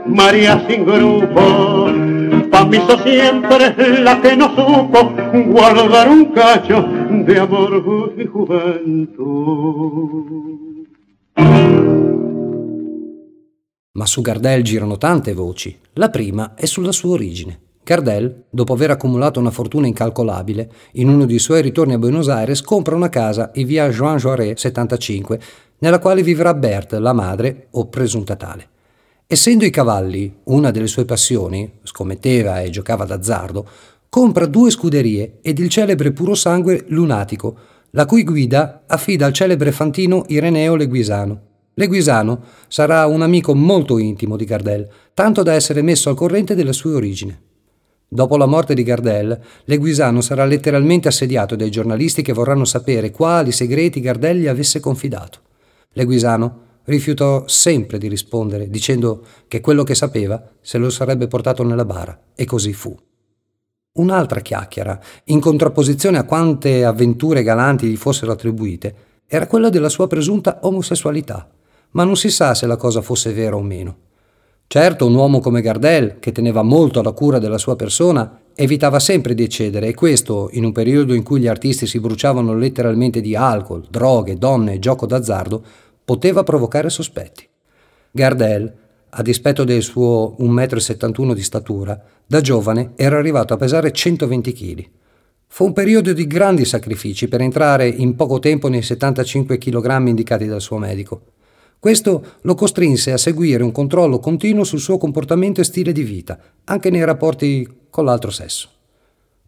María 0.06 0.62
sin 0.68 0.84
grupo. 0.84 2.17
Mí 2.66 2.76
sos 2.86 3.02
siempre 3.02 3.74
la 4.02 4.20
que 4.20 4.36
no 4.36 4.48
supo 4.54 5.12
guardar 5.46 6.08
un 6.08 6.32
cacho 6.32 6.82
de 7.24 7.38
amor 7.38 8.14
y 8.16 8.26
juventud. 8.26 9.78
Ma 13.92 14.06
su 14.06 14.22
Gardel 14.22 14.62
girano 14.62 14.96
tante 14.96 15.32
voci. 15.34 15.76
La 15.94 16.08
prima 16.08 16.54
è 16.54 16.66
sulla 16.66 16.92
sua 16.92 17.14
origine. 17.14 17.58
Gardel, 17.82 18.44
dopo 18.50 18.74
aver 18.74 18.90
accumulato 18.90 19.40
una 19.40 19.50
fortuna 19.50 19.86
incalcolabile, 19.86 20.70
in 20.92 21.08
uno 21.08 21.24
dei 21.24 21.38
suoi 21.38 21.62
ritorni 21.62 21.94
a 21.94 21.98
Buenos 21.98 22.28
Aires 22.28 22.60
compra 22.60 22.94
una 22.94 23.08
casa 23.08 23.50
in 23.54 23.66
via 23.66 23.88
Jean 23.88 24.16
Jaurès 24.18 24.58
75, 24.58 25.40
nella 25.78 25.98
quale 25.98 26.22
vivrà 26.22 26.52
Berthe, 26.52 26.98
la 26.98 27.14
madre 27.14 27.68
o 27.70 27.86
presunta 27.88 28.36
tale. 28.36 28.68
Essendo 29.30 29.66
i 29.66 29.70
cavalli 29.70 30.36
una 30.44 30.70
delle 30.70 30.86
sue 30.86 31.04
passioni, 31.04 31.70
scommetteva 31.82 32.62
e 32.62 32.70
giocava 32.70 33.04
d'azzardo, 33.04 33.68
compra 34.08 34.46
due 34.46 34.70
scuderie 34.70 35.40
ed 35.42 35.58
il 35.58 35.68
celebre 35.68 36.12
puro 36.12 36.34
sangue 36.34 36.86
lunatico, 36.88 37.54
la 37.90 38.06
cui 38.06 38.24
guida 38.24 38.84
affida 38.86 39.26
al 39.26 39.34
celebre 39.34 39.70
fantino 39.70 40.24
Ireneo 40.28 40.76
Leguisano. 40.76 41.40
Leguisano 41.74 42.42
sarà 42.68 43.04
un 43.04 43.20
amico 43.20 43.54
molto 43.54 43.98
intimo 43.98 44.34
di 44.34 44.46
Gardel, 44.46 44.88
tanto 45.12 45.42
da 45.42 45.52
essere 45.52 45.82
messo 45.82 46.08
al 46.08 46.16
corrente 46.16 46.54
della 46.54 46.72
sua 46.72 46.94
origine. 46.94 47.38
Dopo 48.08 48.38
la 48.38 48.46
morte 48.46 48.72
di 48.72 48.82
Gardel, 48.82 49.38
Leguisano 49.64 50.22
sarà 50.22 50.46
letteralmente 50.46 51.06
assediato 51.08 51.54
dai 51.54 51.70
giornalisti 51.70 52.22
che 52.22 52.32
vorranno 52.32 52.64
sapere 52.64 53.10
quali 53.10 53.52
segreti 53.52 54.00
Gardel 54.00 54.38
gli 54.38 54.46
avesse 54.46 54.80
confidato. 54.80 55.40
Leguisano 55.92 56.67
rifiutò 56.88 57.46
sempre 57.46 57.98
di 57.98 58.08
rispondere, 58.08 58.68
dicendo 58.70 59.22
che 59.46 59.60
quello 59.60 59.84
che 59.84 59.94
sapeva 59.94 60.42
se 60.60 60.78
lo 60.78 60.88
sarebbe 60.88 61.26
portato 61.28 61.62
nella 61.62 61.84
bara, 61.84 62.18
e 62.34 62.46
così 62.46 62.72
fu. 62.72 62.96
Un'altra 63.92 64.40
chiacchiera, 64.40 64.98
in 65.24 65.38
contrapposizione 65.38 66.16
a 66.16 66.24
quante 66.24 66.84
avventure 66.84 67.42
galanti 67.42 67.88
gli 67.88 67.96
fossero 67.96 68.32
attribuite, 68.32 68.94
era 69.26 69.46
quella 69.46 69.68
della 69.68 69.90
sua 69.90 70.06
presunta 70.06 70.60
omosessualità, 70.62 71.50
ma 71.90 72.04
non 72.04 72.16
si 72.16 72.30
sa 72.30 72.54
se 72.54 72.66
la 72.66 72.76
cosa 72.76 73.02
fosse 73.02 73.32
vera 73.34 73.56
o 73.56 73.62
meno. 73.62 73.96
Certo, 74.66 75.06
un 75.06 75.14
uomo 75.14 75.40
come 75.40 75.60
Gardel, 75.60 76.18
che 76.18 76.32
teneva 76.32 76.62
molto 76.62 77.00
alla 77.00 77.12
cura 77.12 77.38
della 77.38 77.58
sua 77.58 77.76
persona, 77.76 78.40
evitava 78.54 78.98
sempre 78.98 79.34
di 79.34 79.42
eccedere 79.42 79.88
e 79.88 79.94
questo, 79.94 80.48
in 80.52 80.64
un 80.64 80.72
periodo 80.72 81.12
in 81.12 81.22
cui 81.22 81.40
gli 81.40 81.46
artisti 81.46 81.86
si 81.86 82.00
bruciavano 82.00 82.54
letteralmente 82.54 83.20
di 83.20 83.36
alcol, 83.36 83.86
droghe, 83.88 84.36
donne 84.36 84.74
e 84.74 84.78
gioco 84.78 85.06
d'azzardo, 85.06 85.64
poteva 86.08 86.42
provocare 86.42 86.88
sospetti. 86.88 87.46
Gardel 88.10 88.72
a 89.10 89.20
dispetto 89.20 89.64
del 89.64 89.82
suo 89.82 90.36
1,71 90.40 91.22
m 91.22 91.34
di 91.34 91.42
statura, 91.42 92.02
da 92.24 92.40
giovane 92.40 92.92
era 92.96 93.18
arrivato 93.18 93.52
a 93.52 93.58
pesare 93.58 93.92
120 93.92 94.52
kg. 94.54 94.88
Fu 95.48 95.66
un 95.66 95.74
periodo 95.74 96.14
di 96.14 96.26
grandi 96.26 96.64
sacrifici 96.64 97.28
per 97.28 97.42
entrare 97.42 97.86
in 97.86 98.16
poco 98.16 98.38
tempo 98.38 98.68
nei 98.68 98.80
75 98.80 99.58
kg 99.58 100.06
indicati 100.06 100.46
dal 100.46 100.62
suo 100.62 100.78
medico. 100.78 101.24
Questo 101.78 102.36
lo 102.40 102.54
costrinse 102.54 103.12
a 103.12 103.18
seguire 103.18 103.62
un 103.62 103.70
controllo 103.70 104.18
continuo 104.18 104.64
sul 104.64 104.80
suo 104.80 104.96
comportamento 104.96 105.60
e 105.60 105.64
stile 105.64 105.92
di 105.92 106.04
vita, 106.04 106.38
anche 106.64 106.88
nei 106.88 107.04
rapporti 107.04 107.68
con 107.90 108.06
l'altro 108.06 108.30
sesso. 108.30 108.70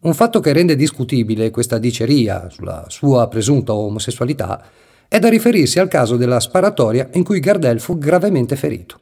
Un 0.01 0.13
fatto 0.13 0.39
che 0.39 0.53
rende 0.53 0.75
discutibile 0.75 1.49
questa 1.49 1.79
diceria 1.79 2.51
sulla 2.51 2.85
sua 2.87 3.27
presunta 3.29 3.73
omosessualità 3.73 4.63
è 5.11 5.19
da 5.19 5.27
riferirsi 5.27 5.77
al 5.77 5.89
caso 5.89 6.15
della 6.15 6.39
sparatoria 6.39 7.09
in 7.15 7.25
cui 7.25 7.41
Gardel 7.41 7.81
fu 7.81 7.97
gravemente 7.97 8.55
ferito. 8.55 8.97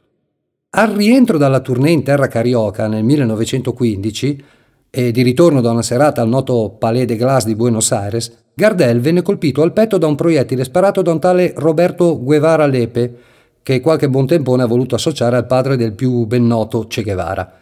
Al 0.70 0.88
rientro 0.88 1.38
dalla 1.38 1.60
tournée 1.60 1.92
in 1.92 2.02
terra 2.02 2.26
carioca 2.26 2.88
nel 2.88 3.04
1915 3.04 4.44
e 4.90 5.12
di 5.12 5.22
ritorno 5.22 5.60
da 5.60 5.70
una 5.70 5.82
serata 5.82 6.20
al 6.20 6.28
noto 6.28 6.74
Palais 6.80 7.06
de 7.06 7.14
Glace 7.14 7.46
di 7.46 7.54
Buenos 7.54 7.92
Aires, 7.92 8.46
Gardel 8.52 8.98
venne 8.98 9.22
colpito 9.22 9.62
al 9.62 9.72
petto 9.72 9.98
da 9.98 10.08
un 10.08 10.16
proiettile 10.16 10.64
sparato 10.64 11.00
da 11.00 11.12
un 11.12 11.20
tale 11.20 11.52
Roberto 11.54 12.20
Guevara 12.20 12.66
Lepe, 12.66 13.14
che 13.62 13.78
qualche 13.78 14.08
buon 14.08 14.26
tempone 14.26 14.64
ha 14.64 14.66
voluto 14.66 14.96
associare 14.96 15.36
al 15.36 15.46
padre 15.46 15.76
del 15.76 15.92
più 15.92 16.26
ben 16.26 16.44
noto 16.44 16.88
Che 16.88 17.04
Guevara. 17.04 17.52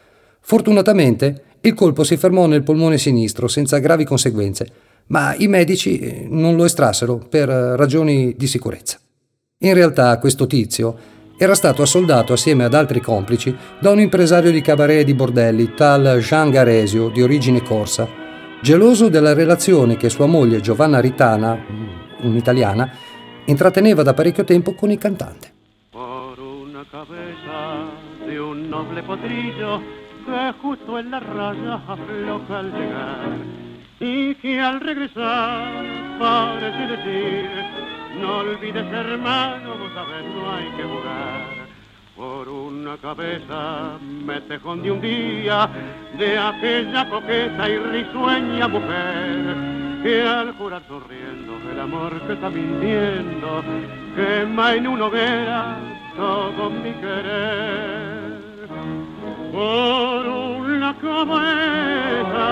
Fortunatamente 0.40 1.42
il 1.60 1.74
colpo 1.74 2.02
si 2.02 2.16
fermò 2.16 2.46
nel 2.46 2.62
polmone 2.62 2.96
sinistro 2.96 3.46
senza 3.46 3.76
gravi 3.76 4.04
conseguenze, 4.04 4.66
ma 5.08 5.34
i 5.36 5.48
medici 5.48 5.98
eh, 5.98 6.26
non 6.28 6.56
lo 6.56 6.64
estrassero 6.64 7.18
per 7.18 7.48
ragioni 7.48 8.34
di 8.36 8.46
sicurezza. 8.46 8.98
In 9.58 9.74
realtà 9.74 10.18
questo 10.18 10.46
tizio 10.46 11.16
era 11.36 11.54
stato 11.54 11.82
assoldato 11.82 12.32
assieme 12.32 12.64
ad 12.64 12.74
altri 12.74 13.00
complici 13.00 13.56
da 13.80 13.90
un 13.90 14.00
impresario 14.00 14.50
di 14.50 14.60
cabaret 14.60 15.00
e 15.00 15.04
di 15.04 15.14
bordelli, 15.14 15.72
tal 15.74 16.18
Jean 16.18 16.50
Garesio, 16.50 17.10
di 17.10 17.22
origine 17.22 17.62
corsa, 17.62 18.08
geloso 18.60 19.08
della 19.08 19.34
relazione 19.34 19.96
che 19.96 20.10
sua 20.10 20.26
moglie 20.26 20.60
Giovanna 20.60 21.00
Ritana, 21.00 21.56
un'italiana, 22.22 22.90
intratteneva 23.46 24.02
da 24.02 24.14
parecchio 24.14 24.44
tempo 24.44 24.74
con 24.74 24.90
il 24.90 24.98
cantante. 24.98 25.52
Por 25.90 26.38
una 26.40 26.84
cabeza 26.90 27.86
de 28.26 28.38
un 28.38 28.68
noble 28.68 29.02
potrillo 29.02 29.80
que 30.24 30.52
justo 30.60 30.98
en 30.98 31.10
la 31.10 31.20
raya 31.20 31.80
y 34.00 34.34
que 34.36 34.60
al 34.60 34.80
regresar 34.80 35.84
parece 36.18 36.86
decir 36.96 37.50
No 38.20 38.38
olvides, 38.38 38.86
hermano, 38.92 39.76
vos 39.76 39.92
sabés, 39.94 40.24
no 40.34 40.54
hay 40.54 40.66
que 40.76 40.82
jugar. 40.82 41.68
por 42.16 42.48
una 42.48 42.96
cabeza 42.96 43.98
me 44.00 44.40
tejón 44.42 44.82
de 44.82 44.90
un 44.90 45.00
día 45.00 45.68
de 46.18 46.38
aquella 46.38 47.08
coqueta 47.08 47.68
y 47.68 47.78
risueña 47.78 48.66
mujer 48.66 49.56
que 50.02 50.22
al 50.22 50.52
jurar 50.54 50.82
sonriendo 50.88 51.52
el 51.70 51.80
amor 51.80 52.20
que 52.26 52.32
está 52.32 52.50
mintiendo 52.50 53.62
quema 54.16 54.74
en 54.74 54.86
una 54.88 55.06
hoguera 55.06 55.76
todo 56.16 56.70
mi 56.70 56.92
querer 56.94 58.17
por 59.52 60.26
una 60.26 60.94
cabeza 60.98 62.48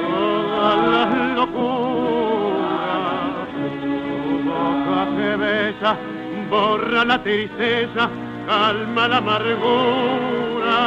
todas 0.00 0.78
las 0.88 1.10
locuras. 1.36 2.70
Tu 3.82 4.32
boca 4.48 5.00
que 5.16 5.30
besa 5.36 5.96
borra 6.50 7.04
la 7.04 7.22
tristeza 7.22 8.10
calma 8.46 9.08
la 9.08 9.16
amargura. 9.18 10.78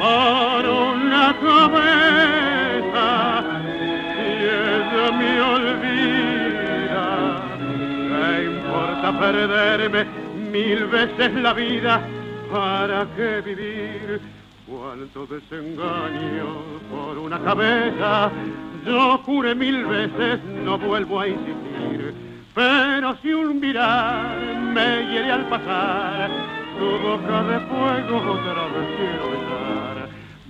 Por 0.00 0.64
una 0.66 1.36
cabeza 1.46 3.08
y 4.16 4.28
ella 4.42 5.06
me 5.18 5.32
olvida 5.42 7.06
¿qué 8.08 8.44
importa 8.44 9.08
perderme 9.20 10.02
mil 10.50 10.80
veces 10.86 11.34
la 11.34 11.52
vida 11.52 12.00
para 12.50 13.06
qué 13.16 13.40
vivir 13.40 14.20
cuánto 14.66 15.26
desengaño 15.26 16.46
por 16.90 17.18
una 17.18 17.38
cabeza 17.40 18.30
yo 18.84 19.18
juré 19.18 19.54
mil 19.54 19.84
veces 19.86 20.40
no 20.64 20.78
vuelvo 20.78 21.20
a 21.20 21.28
insistir 21.28 21.80
pero 22.54 23.16
si 23.22 23.32
un 23.32 23.60
mirar 23.60 24.36
me 24.74 25.06
hiere 25.06 25.30
al 25.30 25.48
pasar, 25.48 26.30
tu 26.78 26.98
boca 26.98 27.42
de 27.44 27.60
fuego 27.60 28.32
otra 28.32 28.64
vez 28.66 28.96
quiero 28.96 29.30
besar. 29.30 30.08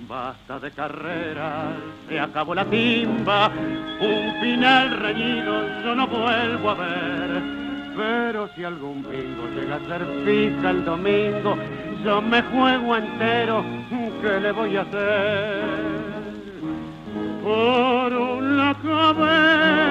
Basta 0.08 0.58
de 0.58 0.70
carreras, 0.70 1.74
se 2.08 2.18
acabó 2.18 2.54
la 2.54 2.64
timba, 2.64 3.50
un 4.00 4.40
final 4.40 4.98
reñido 4.98 5.82
yo 5.84 5.94
no 5.94 6.06
vuelvo 6.06 6.70
a 6.70 6.74
ver. 6.74 7.42
Pero 7.96 8.48
si 8.54 8.64
algún 8.64 9.02
bingo 9.02 9.46
llega 9.54 9.76
a 9.76 9.86
ser 9.86 10.06
fija 10.24 10.70
el 10.70 10.84
domingo, 10.84 11.56
yo 12.04 12.22
me 12.22 12.42
juego 12.42 12.96
entero, 12.96 13.64
¿qué 14.22 14.40
le 14.40 14.52
voy 14.52 14.76
a 14.76 14.82
hacer? 14.82 15.64
Por 17.42 18.12
una 18.12 18.74
cabeza 18.74 19.86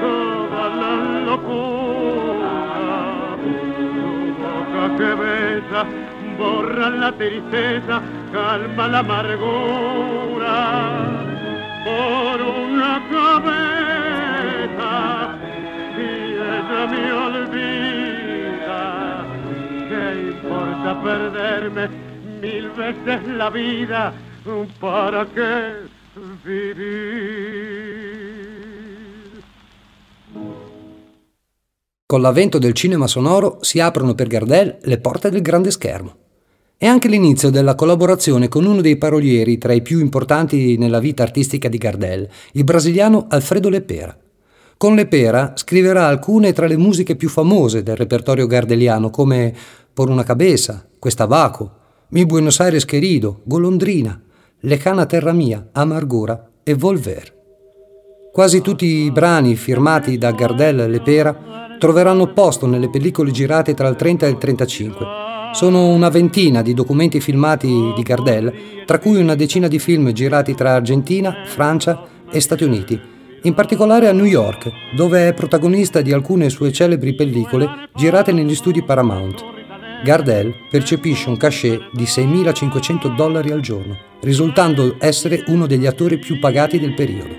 toda 0.00 0.68
la 0.80 0.92
locura. 1.26 2.54
Tu 3.42 3.54
boca 4.42 4.84
que 4.96 5.10
besa 5.14 5.80
borra 6.38 6.90
la 6.90 7.12
tristeza, 7.12 8.02
calma 8.32 8.88
la 8.88 8.98
amargura. 9.00 10.56
Por 11.84 12.42
una 12.42 13.00
cabeza 13.10 14.92
y 15.96 16.00
ella 16.32 16.86
me 16.90 17.12
olvida. 17.12 17.95
¿Qué 20.46 20.52
importa 20.52 21.02
perderme 21.02 21.88
mil 22.40 22.70
veces 22.70 23.26
la 23.26 23.50
vida? 23.50 24.14
¿Para 24.78 25.26
qué 25.26 25.72
vivir? 26.44 26.86
Con 32.06 32.22
l'avvento 32.22 32.58
del 32.60 32.74
cinema 32.74 33.08
sonoro 33.08 33.58
si 33.62 33.80
aprono 33.80 34.14
per 34.14 34.28
Gardel 34.28 34.78
le 34.82 34.98
porte 34.98 35.30
del 35.30 35.42
grande 35.42 35.72
schermo. 35.72 36.14
È 36.76 36.86
anche 36.86 37.08
l'inizio 37.08 37.50
della 37.50 37.74
collaborazione 37.74 38.46
con 38.46 38.64
uno 38.64 38.80
dei 38.80 38.96
parolieri 38.96 39.58
tra 39.58 39.72
i 39.72 39.82
più 39.82 39.98
importanti 39.98 40.76
nella 40.78 41.00
vita 41.00 41.24
artistica 41.24 41.68
di 41.68 41.78
Gardel, 41.78 42.28
il 42.52 42.62
brasiliano 42.62 43.26
Alfredo 43.28 43.68
Lepera. 43.68 44.16
Con 44.76 44.94
Lepera 44.94 45.54
scriverà 45.56 46.06
alcune 46.06 46.52
tra 46.52 46.66
le 46.66 46.76
musiche 46.76 47.16
più 47.16 47.30
famose 47.30 47.82
del 47.82 47.96
repertorio 47.96 48.46
gardeliano 48.46 49.08
come 49.08 49.54
Por 49.96 50.10
una 50.10 50.24
cabeza, 50.24 50.86
Questa 50.98 51.24
Vaco, 51.24 51.70
Mi 52.10 52.26
Buenos 52.26 52.60
Aires 52.60 52.84
querido, 52.84 53.40
Golondrina, 53.44 54.20
Lejana 54.60 55.06
terra 55.06 55.32
mia, 55.32 55.70
Amargura 55.72 56.50
e 56.62 56.74
Volver. 56.74 57.32
Quasi 58.30 58.60
tutti 58.60 58.84
i 58.84 59.10
brani 59.10 59.56
firmati 59.56 60.18
da 60.18 60.32
Gardel 60.32 60.80
e 60.80 60.88
Lepera 60.88 61.76
troveranno 61.78 62.30
posto 62.34 62.66
nelle 62.66 62.90
pellicole 62.90 63.30
girate 63.30 63.72
tra 63.72 63.88
il 63.88 63.96
30 63.96 64.26
e 64.26 64.28
il 64.28 64.36
35. 64.36 65.06
Sono 65.54 65.86
una 65.86 66.10
ventina 66.10 66.60
di 66.60 66.74
documenti 66.74 67.18
filmati 67.18 67.94
di 67.96 68.02
Gardel, 68.02 68.52
tra 68.84 68.98
cui 68.98 69.16
una 69.16 69.34
decina 69.34 69.66
di 69.66 69.78
film 69.78 70.12
girati 70.12 70.54
tra 70.54 70.74
Argentina, 70.74 71.34
Francia 71.46 72.02
e 72.30 72.38
Stati 72.40 72.64
Uniti, 72.64 73.00
in 73.44 73.54
particolare 73.54 74.08
a 74.08 74.12
New 74.12 74.26
York, 74.26 74.70
dove 74.94 75.28
è 75.28 75.32
protagonista 75.32 76.02
di 76.02 76.12
alcune 76.12 76.50
sue 76.50 76.70
celebri 76.70 77.14
pellicole 77.14 77.88
girate 77.94 78.32
negli 78.32 78.54
studi 78.54 78.82
Paramount. 78.82 79.55
Gardel 80.04 80.54
percepisce 80.70 81.28
un 81.28 81.36
cachet 81.36 81.88
di 81.92 82.04
6.500 82.04 83.14
dollari 83.14 83.50
al 83.50 83.60
giorno, 83.60 83.98
risultando 84.20 84.96
essere 84.98 85.44
uno 85.48 85.66
degli 85.66 85.86
attori 85.86 86.18
più 86.18 86.38
pagati 86.38 86.78
del 86.78 86.94
periodo. 86.94 87.34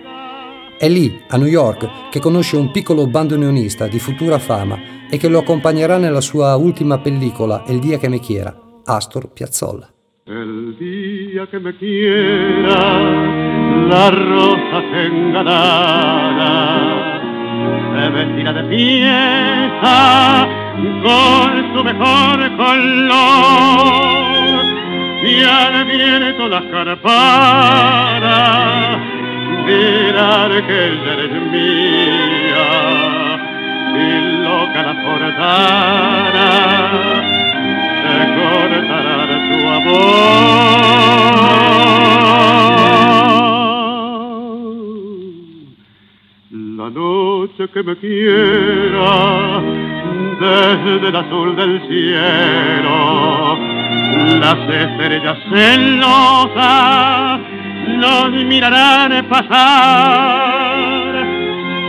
È 0.78 0.88
lì, 0.88 1.20
a 1.30 1.38
New 1.38 1.48
York, 1.48 2.10
che 2.12 2.20
conosce 2.20 2.56
un 2.56 2.70
piccolo 2.72 3.08
bandoneonista 3.08 3.88
di 3.88 4.00
futura 4.00 4.38
fama 4.38 4.78
e 5.10 5.18
che 5.18 5.28
lo 5.28 5.40
accompagnerà 5.40 5.98
nella 5.98 6.22
sua 6.22 6.56
ultima 6.56 7.00
pellicola, 7.00 7.64
El 7.66 7.80
día 7.80 7.98
que 7.98 8.10
me 8.10 8.20
quiera, 8.20 8.56
Astor 8.86 9.32
Piazzolla. 9.32 9.92
El 10.26 10.76
día 10.78 11.48
que 11.48 11.60
me 11.60 11.76
quiera, 11.78 13.00
la 13.88 14.10
rosa 14.10 14.84
engalada 15.06 16.86
se 17.94 18.10
vestirá 18.10 18.54
de 18.54 18.64
fiesta 18.68 20.67
con 21.04 21.74
su 21.74 21.84
mejor 21.84 22.38
color. 22.58 23.98
Y 25.24 25.44
al 25.44 25.86
viento 25.86 26.48
las 26.48 26.64
carpadas 26.66 28.28
mirar 29.68 30.52
que 30.66 30.78
ella 30.88 31.12
eres 31.14 31.34
mía 31.52 32.70
y 33.94 34.08
loca 34.44 34.80
la 34.88 34.96
portara 35.04 36.50
se 38.04 38.18
cortará 38.38 39.36
tu 39.50 39.58
amor. 39.78 40.98
La 46.78 46.88
noche 46.90 47.64
que 47.74 47.82
me 47.84 47.94
quiera 47.98 49.12
desde 50.40 51.08
el 51.10 51.16
azul 51.16 51.56
del 51.56 51.82
cielo 51.88 53.58
las 54.40 54.60
estrellas 54.70 55.38
celosas 55.50 57.40
nos 57.98 58.32
mirarán 58.32 59.26
pasar 59.28 60.98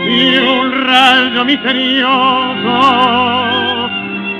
y 0.07 0.37
un 0.37 0.71
rayo 0.87 1.45
misterioso 1.45 2.79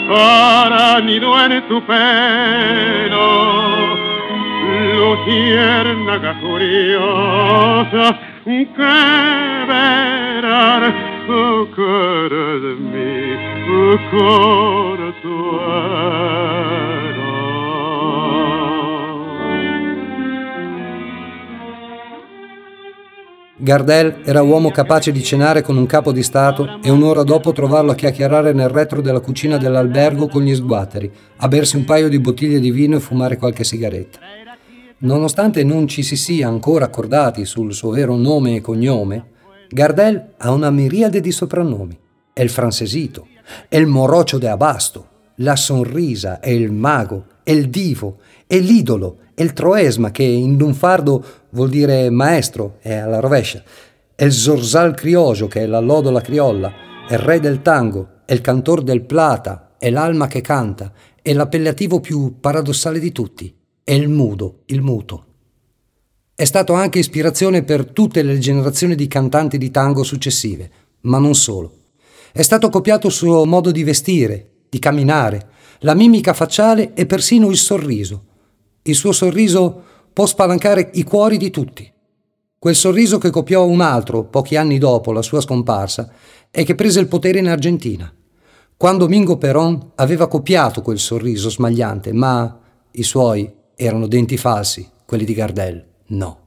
para 0.09 0.99
nido 1.01 1.45
en 1.45 1.67
tu 1.67 1.81
pelo. 1.85 3.59
Luciérnaga 4.95 6.39
curiosa 6.39 8.19
que 8.45 9.65
verán 9.67 11.18
que 11.29 12.25
eres 12.25 12.79
mi 12.79 13.37
consuelo 14.09 14.49
Gardel 23.61 24.21
era 24.23 24.41
uomo 24.41 24.71
capace 24.71 25.11
di 25.11 25.21
cenare 25.21 25.61
con 25.61 25.77
un 25.77 25.85
capo 25.85 26.11
di 26.11 26.23
Stato 26.23 26.79
e 26.81 26.89
un'ora 26.89 27.21
dopo 27.21 27.51
trovarlo 27.51 27.91
a 27.91 27.95
chiacchierare 27.95 28.51
nel 28.51 28.69
retro 28.69 28.99
della 28.99 29.19
cucina 29.19 29.57
dell'albergo 29.57 30.27
con 30.27 30.41
gli 30.41 30.55
sguatteri, 30.55 31.11
a 31.37 31.47
bersi 31.47 31.75
un 31.75 31.83
paio 31.83 32.09
di 32.09 32.19
bottiglie 32.19 32.59
di 32.59 32.71
vino 32.71 32.95
e 32.95 33.01
fumare 33.01 33.37
qualche 33.37 33.63
sigaretta. 33.63 34.17
Nonostante 34.99 35.63
non 35.63 35.87
ci 35.87 36.01
si 36.01 36.15
sia 36.15 36.47
ancora 36.47 36.85
accordati 36.85 37.45
sul 37.45 37.73
suo 37.73 37.91
vero 37.91 38.15
nome 38.15 38.55
e 38.55 38.61
cognome, 38.61 39.37
Gardel 39.71 40.33
ha 40.37 40.51
una 40.51 40.71
miriade 40.71 41.21
di 41.21 41.31
soprannomi. 41.31 41.95
È 42.33 42.41
il 42.41 42.49
francesito, 42.49 43.27
è 43.67 43.77
il 43.77 43.85
morocio 43.85 44.39
de 44.39 44.47
Abasto, 44.47 45.07
la 45.35 45.55
sonrisa, 45.55 46.39
è 46.39 46.49
il 46.49 46.71
mago, 46.71 47.25
è 47.43 47.51
il 47.51 47.69
divo, 47.69 48.17
è 48.47 48.57
l'idolo, 48.57 49.19
è 49.35 49.43
il 49.43 49.53
troesma 49.53 50.09
che 50.09 50.23
in 50.23 50.57
lunfardo 50.57 51.23
vuol 51.51 51.69
dire 51.69 52.09
maestro, 52.09 52.77
è 52.79 52.95
alla 52.95 53.19
rovescia, 53.19 53.61
è 54.15 54.23
il 54.23 54.31
zorzal 54.31 54.95
criogio 54.95 55.47
che 55.47 55.61
è 55.61 55.65
la 55.67 55.79
lodola 55.79 56.21
criolla, 56.21 56.71
è 57.07 57.13
il 57.13 57.19
re 57.19 57.39
del 57.39 57.61
tango, 57.61 58.21
è 58.25 58.33
il 58.33 58.41
cantor 58.41 58.81
del 58.81 59.03
plata, 59.03 59.75
è 59.77 59.91
l'alma 59.91 60.25
che 60.25 60.41
canta, 60.41 60.91
è 61.21 61.31
l'appellativo 61.31 61.99
più 61.99 62.39
paradossale 62.39 62.97
di 62.97 63.11
tutti, 63.11 63.55
è 63.83 63.91
il 63.91 64.09
mudo, 64.09 64.61
il 64.65 64.81
muto. 64.81 65.25
È 66.39 66.45
stato 66.45 66.71
anche 66.71 66.99
ispirazione 66.99 67.63
per 67.63 67.91
tutte 67.91 68.23
le 68.23 68.39
generazioni 68.39 68.95
di 68.95 69.09
cantanti 69.09 69.57
di 69.57 69.71
tango 69.71 70.03
successive, 70.03 70.71
ma 71.01 71.17
non 71.17 71.35
solo. 71.35 71.73
È 72.31 72.41
stato 72.41 72.69
copiato 72.69 73.07
il 73.07 73.13
suo 73.13 73.43
modo 73.43 73.71
di 73.71 73.83
vestire, 73.83 74.51
di 74.69 74.79
camminare, 74.79 75.49
la 75.79 75.93
mimica 75.93 76.31
facciale 76.31 76.93
e 76.93 77.05
persino 77.05 77.49
il 77.49 77.57
sorriso. 77.57 78.23
Il 78.83 78.95
suo 78.95 79.11
sorriso 79.11 79.83
può 80.13 80.25
spalancare 80.25 80.91
i 80.93 81.03
cuori 81.03 81.35
di 81.35 81.49
tutti. 81.49 81.91
Quel 82.57 82.75
sorriso 82.75 83.17
che 83.17 83.31
copiò 83.31 83.65
un 83.65 83.81
altro 83.81 84.23
pochi 84.23 84.55
anni 84.55 84.77
dopo 84.77 85.11
la 85.11 85.21
sua 85.21 85.41
scomparsa 85.41 86.09
e 86.49 86.63
che 86.63 86.73
prese 86.73 87.01
il 87.01 87.09
potere 87.09 87.39
in 87.39 87.49
Argentina. 87.49 88.09
Quando 88.77 89.09
Mingo 89.09 89.37
Peron 89.37 89.91
aveva 89.95 90.29
copiato 90.29 90.81
quel 90.83 90.99
sorriso 90.99 91.49
smagliante, 91.49 92.13
ma 92.13 92.61
i 92.91 93.03
suoi 93.03 93.53
erano 93.75 94.07
denti 94.07 94.37
falsi, 94.37 94.89
quelli 95.05 95.25
di 95.25 95.33
Gardel, 95.33 95.88
no. 96.09 96.37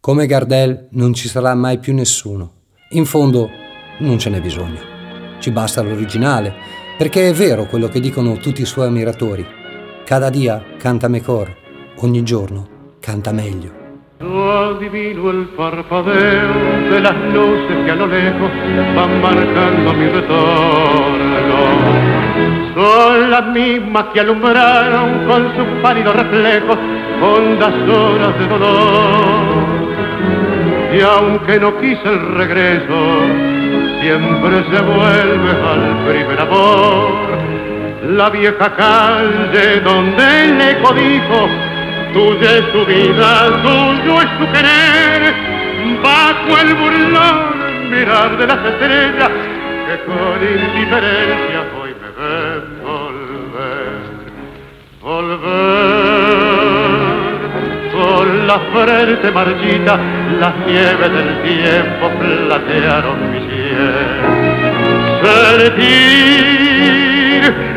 Come 0.00 0.26
Gardel 0.26 0.88
non 0.92 1.12
ci 1.12 1.28
sarà 1.28 1.54
mai 1.54 1.78
più 1.78 1.94
nessuno. 1.94 2.52
In 2.90 3.04
fondo 3.04 3.50
non 3.98 4.18
ce 4.18 4.30
n'è 4.30 4.40
bisogno. 4.40 4.80
Ci 5.38 5.50
basta 5.50 5.82
l'originale, 5.82 6.54
perché 6.96 7.28
è 7.28 7.32
vero 7.32 7.66
quello 7.66 7.88
che 7.88 8.00
dicono 8.00 8.38
tutti 8.38 8.62
i 8.62 8.66
suoi 8.66 8.86
ammiratori. 8.86 9.46
Cada 10.04 10.30
dia 10.30 10.62
canta 10.78 11.08
mejor, 11.08 11.54
ogni 11.98 12.22
giorno 12.22 12.96
canta 13.00 13.32
meglio. 13.32 13.78
Yo 14.20 14.74
adivino 14.74 15.30
el 15.30 15.48
parpadeo 15.56 16.90
de 16.90 17.00
las 17.00 17.16
luces 17.32 17.84
que 17.84 17.90
a 17.90 17.94
lo 17.94 18.06
lejos 18.06 18.50
van 18.94 19.20
marcando 19.20 19.92
mi 19.94 20.08
retorno. 20.08 22.09
Son 22.74 23.30
las 23.30 23.46
mismas 23.46 24.04
que 24.12 24.20
alumbraron 24.20 25.26
con 25.26 25.42
sus 25.56 25.66
pálidos 25.82 26.14
reflejos 26.14 26.78
hondas 27.20 27.74
horas 27.88 28.38
de 28.38 28.46
dolor. 28.46 29.70
Y 30.92 31.00
aunque 31.00 31.60
no 31.60 31.78
quise 31.78 32.08
el 32.08 32.34
regreso, 32.34 32.98
siempre 34.00 34.64
se 34.70 34.82
vuelve 34.82 35.50
al 35.50 35.96
primer 36.08 36.40
amor. 36.40 37.10
La 38.08 38.30
vieja 38.30 38.74
calle 38.74 39.80
donde 39.80 40.44
el 40.44 40.60
eco 40.60 40.92
dijo 40.94 41.48
Tuya 42.12 42.58
es 42.58 42.64
su 42.72 42.84
vida, 42.86 43.62
tuyo 43.62 44.20
es 44.20 44.28
su 44.38 44.52
querer, 44.52 45.34
bajo 46.02 46.60
el 46.60 46.74
burlón 46.74 47.90
mirar 47.90 48.36
de 48.36 48.46
las 48.46 48.58
estrellas 48.64 49.30
que 49.86 49.98
con 50.06 50.42
indiferencia 50.42 51.49
volver. 55.20 57.10
Con 57.92 58.46
la 58.46 58.58
frente 58.72 59.30
marchita, 59.30 59.98
las 60.38 60.54
nieves 60.66 61.12
del 61.12 61.42
tiempo 61.42 62.10
platearon 62.18 63.30
mi 63.32 63.40
cielo. 63.40 64.30
Sentir 65.58 66.20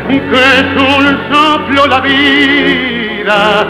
que 0.08 0.42
es 0.60 0.70
un 0.76 1.04
soplo 1.30 1.86
la 1.86 2.00
vida 2.00 3.66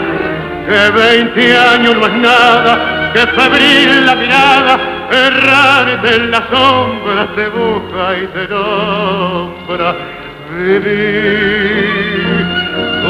que 0.67 0.81
veinte 0.91 1.57
años 1.57 1.95
no 1.95 2.05
es 2.07 2.13
nada, 2.13 3.11
que 3.13 3.19
febril 3.19 4.05
la 4.05 4.15
mirada, 4.15 4.79
errarte 5.11 6.15
en 6.15 6.31
las 6.31 6.43
sombras 6.49 7.27
te 7.35 7.47
busca 7.49 8.17
y 8.17 8.27
te 8.27 8.47
nombra. 8.47 9.95
Vivir 10.57 12.24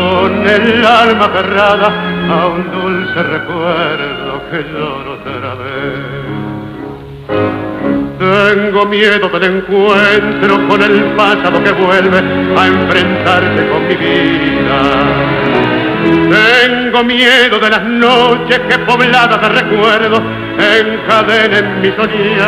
con 0.06 0.47
el 0.47 0.86
alma 0.86 1.30
cerrada 1.34 1.88
a 2.30 2.47
un 2.47 2.72
dulce 2.72 3.24
recuerdo 3.24 4.41
que 4.49 4.58
lloro 4.72 5.14
otra 5.14 5.56
vez. 5.56 6.26
Tengo 8.20 8.86
miedo 8.86 9.30
del 9.30 9.43
encuentro 9.43 10.68
con 10.68 10.82
el 10.82 11.03
pasado 11.16 11.64
que 11.64 11.72
vuelve 11.72 12.20
a 12.58 12.68
enfrentarse 12.68 13.68
con 13.70 13.88
mi 13.88 13.95
vida 13.95 15.26
tengo 16.30 17.03
miedo 17.03 17.60
de 17.60 17.70
las 17.70 17.84
noches 17.84 18.62
che 18.70 18.80
pobladas 18.80 19.41
de 19.41 19.49
recuerdos. 19.49 20.22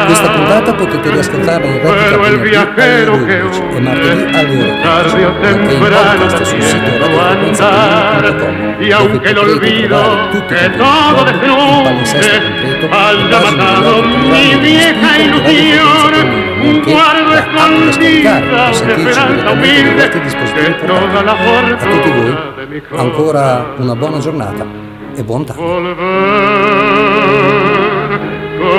Questa 0.05 0.29
puntata 0.29 0.73
potete 0.73 1.09
riascoltarla 1.11 1.65
in 1.65 1.81
replica 1.81 2.73
alle 2.73 3.07
ore 3.09 3.41
11 3.41 3.61
e 3.61 3.79
martedì 3.79 4.21
alle 4.33 4.53
ore 4.53 4.71
15, 4.71 5.17
nonché 5.21 5.73
in 5.73 5.79
podcast 5.79 6.41
sul 6.43 6.61
sito 6.61 6.91
radiofrequenza.com, 6.97 8.55
dove 9.33 9.59
potete 9.59 9.77
trovare 9.87 10.31
tutti 10.31 10.53
i 10.53 10.67
contenuti 11.15 11.41
il 11.41 11.83
palinsesto 11.83 12.39
completo, 12.41 12.81
le 12.81 12.87
pagine 12.87 13.27
del 13.27 13.55
blog 13.79 14.05
mi 14.05 14.55
vieja 14.59 15.15
ilusione 15.17 16.19
nonché 16.57 16.93
la 16.93 17.11
app 17.37 17.83
da 17.85 17.91
scaricare 17.91 18.45
per 18.47 18.73
sentirci 18.75 19.25
direttamente 19.27 19.83
dai 19.83 19.93
vostri 19.93 20.19
dispositivi 20.21 20.73
portatili. 20.73 21.71
A 21.71 21.75
tutti 21.77 22.09
voi 22.09 22.31
ancora 22.95 23.73
una 23.77 23.95
buona 23.95 24.17
giornata 24.19 24.65
e 25.15 25.23
buon 25.23 25.45
tanto. 25.45 25.63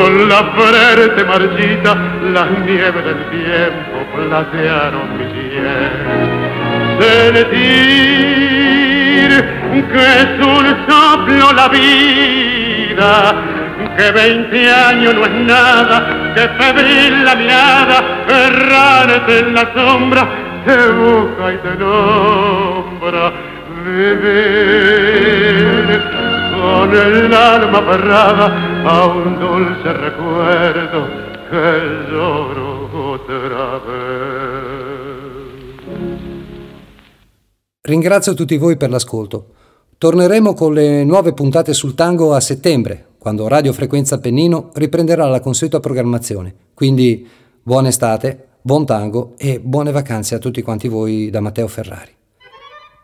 Con 0.08 0.26
la 0.26 0.42
frente 0.56 1.22
marchita, 1.22 1.94
las 2.32 2.50
nieves 2.64 3.04
del 3.04 3.20
tiempo 3.28 3.96
platearon 4.16 5.18
mi 5.18 5.24
piel. 5.34 5.90
Sentir 6.98 7.68
que 9.92 10.04
es 10.22 10.30
un 10.46 10.66
soplo 10.88 11.46
la 11.52 11.68
vida, 11.68 13.10
que 13.98 14.06
veinte 14.12 14.70
años 14.70 15.14
no 15.14 15.26
es 15.26 15.34
nada, 15.46 15.96
que 16.34 16.44
febril 16.58 17.24
la 17.26 17.34
mirada, 17.34 17.98
errarte 18.46 19.40
en 19.40 19.54
la 19.54 19.64
sombra, 19.74 20.26
te 20.64 20.88
busca 20.88 21.52
y 21.52 21.56
te 21.58 21.74
nombra 21.78 23.32
vivir 23.84 25.67
con 26.68 26.94
el 26.94 27.32
alma 27.32 27.78
aferrada 27.78 28.82
a 28.84 29.06
un 29.06 29.38
dulce 29.38 29.90
recuerdo 29.92 31.06
che 31.48 32.10
lloro 32.10 33.12
otra 33.12 33.78
vez. 33.86 34.66
Ringrazio 37.80 38.34
tutti 38.34 38.58
voi 38.58 38.76
per 38.76 38.90
l'ascolto. 38.90 39.54
Torneremo 39.96 40.52
con 40.52 40.74
le 40.74 41.04
nuove 41.04 41.32
puntate 41.32 41.72
sul 41.72 41.94
tango 41.94 42.34
a 42.34 42.40
settembre, 42.40 43.06
quando 43.18 43.48
Radio 43.48 43.72
Frequenza 43.72 44.16
Appennino 44.16 44.68
riprenderà 44.74 45.26
la 45.26 45.40
consueta 45.40 45.80
programmazione. 45.80 46.54
Quindi 46.74 47.26
buona 47.62 47.88
estate, 47.88 48.48
buon 48.60 48.84
tango 48.84 49.32
e 49.38 49.58
buone 49.58 49.90
vacanze 49.90 50.34
a 50.34 50.38
tutti 50.38 50.60
quanti 50.60 50.86
voi 50.86 51.30
da 51.30 51.40
Matteo 51.40 51.66
Ferrari. 51.66 52.17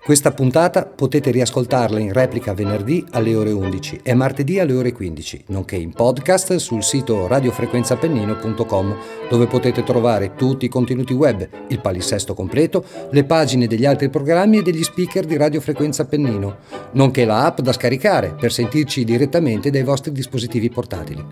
Questa 0.04 0.32
puntata 0.32 0.84
potete 0.84 1.30
riascoltarla 1.30 1.98
in 1.98 2.12
replica 2.12 2.52
venerdì 2.52 3.02
alle 3.12 3.34
ore 3.34 3.52
11 3.52 4.00
e 4.02 4.12
martedì 4.12 4.58
alle 4.58 4.74
ore 4.74 4.92
15, 4.92 5.44
nonché 5.46 5.76
in 5.76 5.94
podcast 5.94 6.56
sul 6.56 6.82
sito 6.82 7.26
radiofrequenzapennino.com 7.26 8.96
dove 9.30 9.46
potete 9.46 9.82
trovare 9.82 10.34
tutti 10.34 10.66
i 10.66 10.68
contenuti 10.68 11.14
web, 11.14 11.48
il 11.68 11.80
palinsesto 11.80 12.34
completo, 12.34 12.84
le 13.12 13.24
pagine 13.24 13.66
degli 13.66 13.86
altri 13.86 14.10
programmi 14.10 14.58
e 14.58 14.62
degli 14.62 14.82
speaker 14.82 15.24
di 15.24 15.38
Radio 15.38 15.62
Frequenza 15.62 16.04
Pennino, 16.04 16.58
nonché 16.92 17.24
la 17.24 17.46
app 17.46 17.60
da 17.60 17.72
scaricare 17.72 18.34
per 18.38 18.52
sentirci 18.52 19.04
direttamente 19.04 19.70
dai 19.70 19.84
vostri 19.84 20.12
dispositivi 20.12 20.68
portatili. 20.68 21.24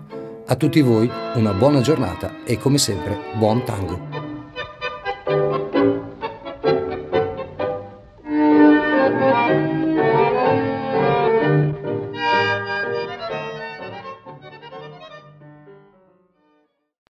A 0.47 0.55
tutti 0.55 0.81
voi 0.81 1.07
una 1.35 1.53
buona 1.53 1.81
giornata 1.81 2.43
e 2.43 2.57
come 2.57 2.79
sempre 2.79 3.19
buon 3.37 3.63
tango. 3.63 4.22